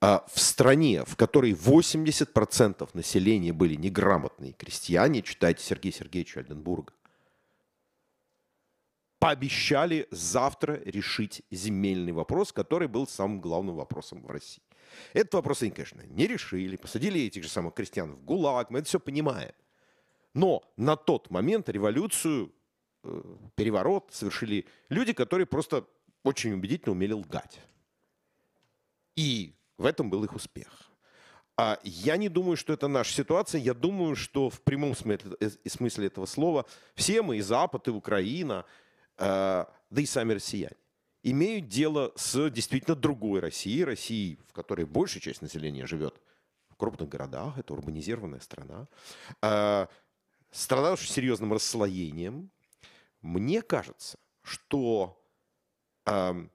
[0.00, 6.92] а в стране, в которой 80% населения были неграмотные крестьяне, читайте Сергея Сергеевича Альденбурга,
[9.18, 14.62] пообещали завтра решить земельный вопрос, который был самым главным вопросом в России.
[15.12, 18.88] Этот вопрос они, конечно, не решили, посадили этих же самых крестьян в ГУЛАГ, мы это
[18.88, 19.52] все понимаем.
[20.34, 22.52] Но на тот момент революцию,
[23.02, 23.22] э,
[23.54, 25.86] переворот совершили люди, которые просто
[26.22, 27.60] очень убедительно умели лгать.
[29.16, 30.90] И в этом был их успех.
[31.58, 33.60] А я не думаю, что это наша ситуация.
[33.60, 37.90] Я думаю, что в прямом смысле, э, смысле этого слова все мы, и Запад, и
[37.90, 38.66] Украина,
[39.18, 40.76] да и сами россияне,
[41.22, 46.20] имеют дело с действительно другой Россией, Россией, в которой большая часть населения живет
[46.68, 48.86] в крупных городах, это урбанизированная страна,
[49.42, 49.86] э,
[50.50, 52.50] страна очень серьезным расслоением.
[53.22, 55.20] Мне кажется, что
[56.04, 56.50] эм,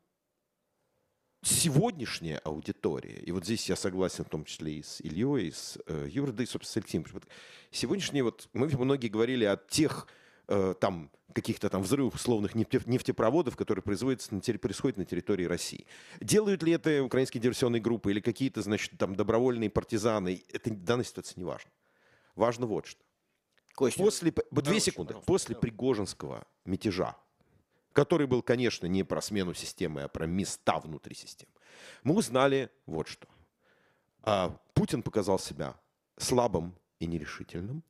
[1.42, 5.78] сегодняшняя аудитория, и вот здесь я согласен в том числе и с Ильей, и с
[5.88, 7.06] э, Юрой, да и, собственно, с Алексеем,
[7.72, 10.08] сегодняшние, вот мы многие говорили о тех
[10.54, 15.88] Э, там каких-то там взрывов условных нефтепроводов, которые производятся на, происходят на территории России.
[16.20, 21.06] Делают ли это украинские диверсионные группы или какие-то, значит, там добровольные партизаны, это в данной
[21.06, 21.72] ситуации не важно.
[22.36, 23.02] Важно вот что.
[23.76, 25.16] Костя, после, две секунды.
[25.26, 27.16] После Пригожинского мятежа,
[27.94, 31.54] который был, конечно, не про смену системы, а про места внутри системы,
[32.04, 33.30] мы узнали вот что.
[34.24, 35.80] А, Путин показал себя
[36.18, 37.84] слабым и нерешительным.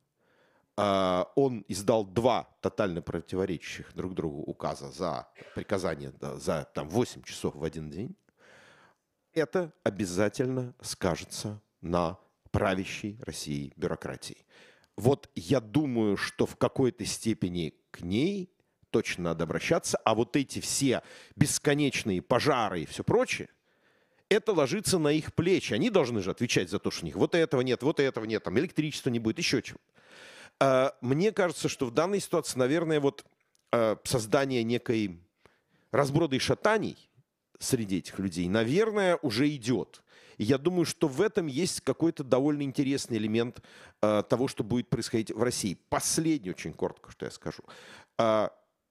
[0.76, 7.54] А, он издал два тотально противоречащих друг другу указа за приказание за там, 8 часов
[7.54, 8.16] в один день,
[9.34, 12.18] это обязательно скажется на
[12.50, 14.46] правящей России бюрократии.
[14.96, 18.52] Вот я думаю, что в какой-то степени к ней
[18.90, 21.02] точно надо обращаться, а вот эти все
[21.34, 23.48] бесконечные пожары и все прочее,
[24.28, 25.74] это ложится на их плечи.
[25.74, 28.42] Они должны же отвечать за то, что у них вот этого нет, вот этого нет,
[28.44, 29.78] там электричества не будет, еще чего.
[31.00, 33.24] Мне кажется, что в данной ситуации, наверное, вот
[33.72, 35.18] а, создание некой
[35.90, 37.10] разброда и шатаний
[37.58, 40.02] среди этих людей, наверное, уже идет.
[40.36, 43.62] И я думаю, что в этом есть какой-то довольно интересный элемент
[44.00, 45.78] э, того, что будет происходить в России.
[45.88, 47.62] Последний очень коротко, что я скажу.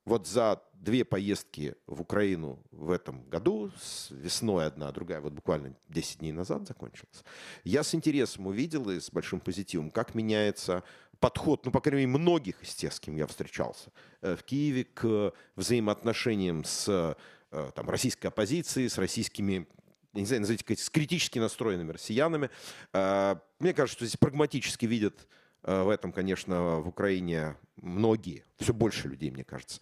[0.05, 5.75] Вот за две поездки в Украину в этом году, с весной одна, другая вот буквально
[5.89, 7.23] 10 дней назад закончилась,
[7.63, 10.83] я с интересом увидел и с большим позитивом, как меняется
[11.21, 13.91] подход, ну, по крайней мере, многих из тех, с кем я встречался
[14.21, 17.15] э, в Киеве к взаимоотношениям с
[17.51, 19.67] э, там, российской оппозицией, с российскими
[20.13, 22.49] не знаю, назовите, с критически настроенными россиянами.
[22.91, 25.27] Э, мне кажется, что здесь прагматически видят
[25.63, 29.79] в этом, конечно, в Украине многие, все больше людей, мне кажется,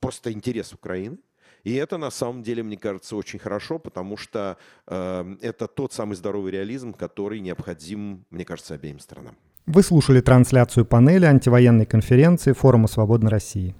[0.00, 1.18] просто интерес Украины.
[1.62, 6.16] И это на самом деле, мне кажется, очень хорошо, потому что э, это тот самый
[6.16, 9.36] здоровый реализм, который необходим, мне кажется, обеим сторонам.
[9.66, 13.76] Вы слушали трансляцию панели антивоенной конференции Форума Свободной России.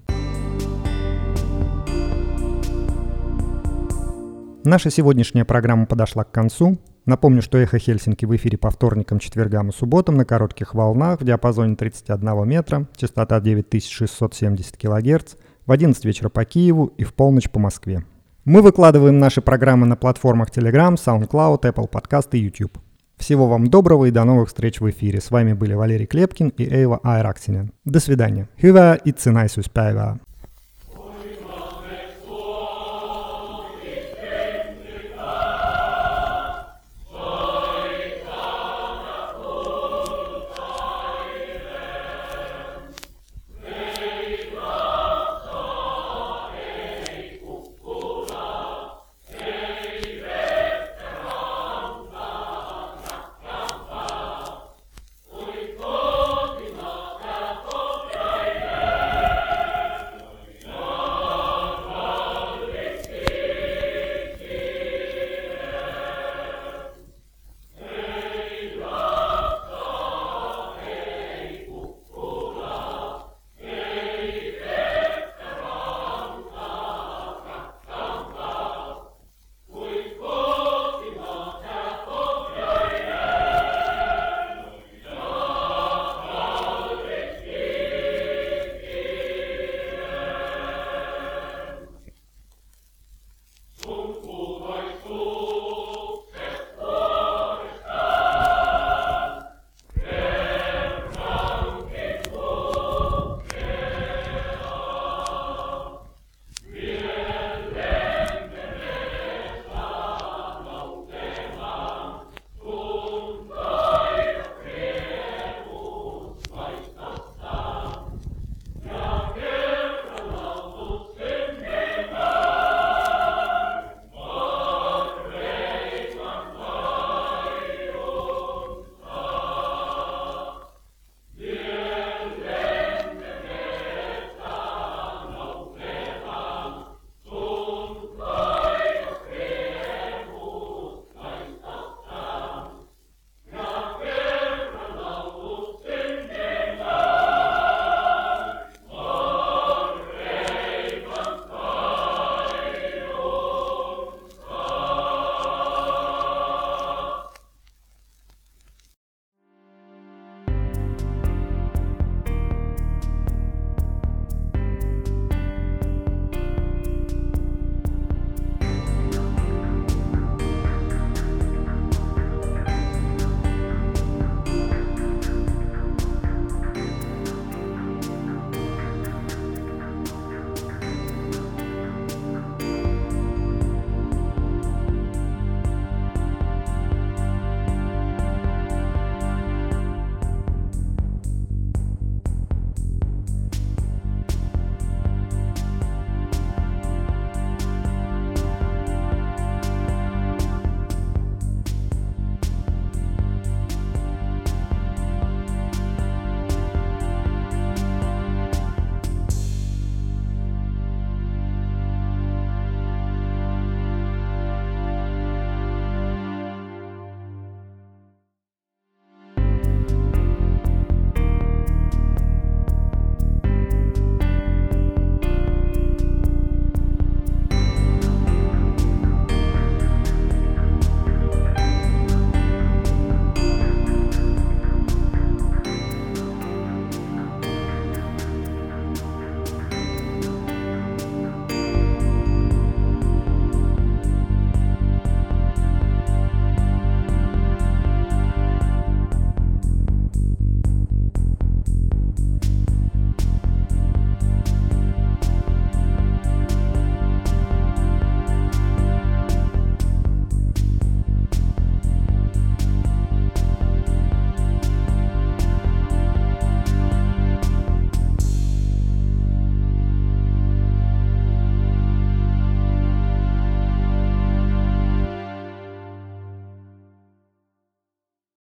[4.62, 6.78] Наша сегодняшняя программа подошла к концу.
[7.04, 11.24] Напомню, что «Эхо Хельсинки» в эфире по вторникам, четвергам и субботам на коротких волнах в
[11.24, 15.34] диапазоне 31 метра, частота 9670 кГц,
[15.66, 18.04] в 11 вечера по Киеву и в полночь по Москве.
[18.44, 22.78] Мы выкладываем наши программы на платформах Telegram, SoundCloud, Apple Podcast и YouTube.
[23.22, 25.20] Всего вам доброго и до новых встреч в эфире.
[25.20, 27.70] С вами были Валерий Клепкин и Эйва Айраксинен.
[27.84, 28.48] До свидания.
[28.62, 30.16] Hyvää itsenäisyyspäivää.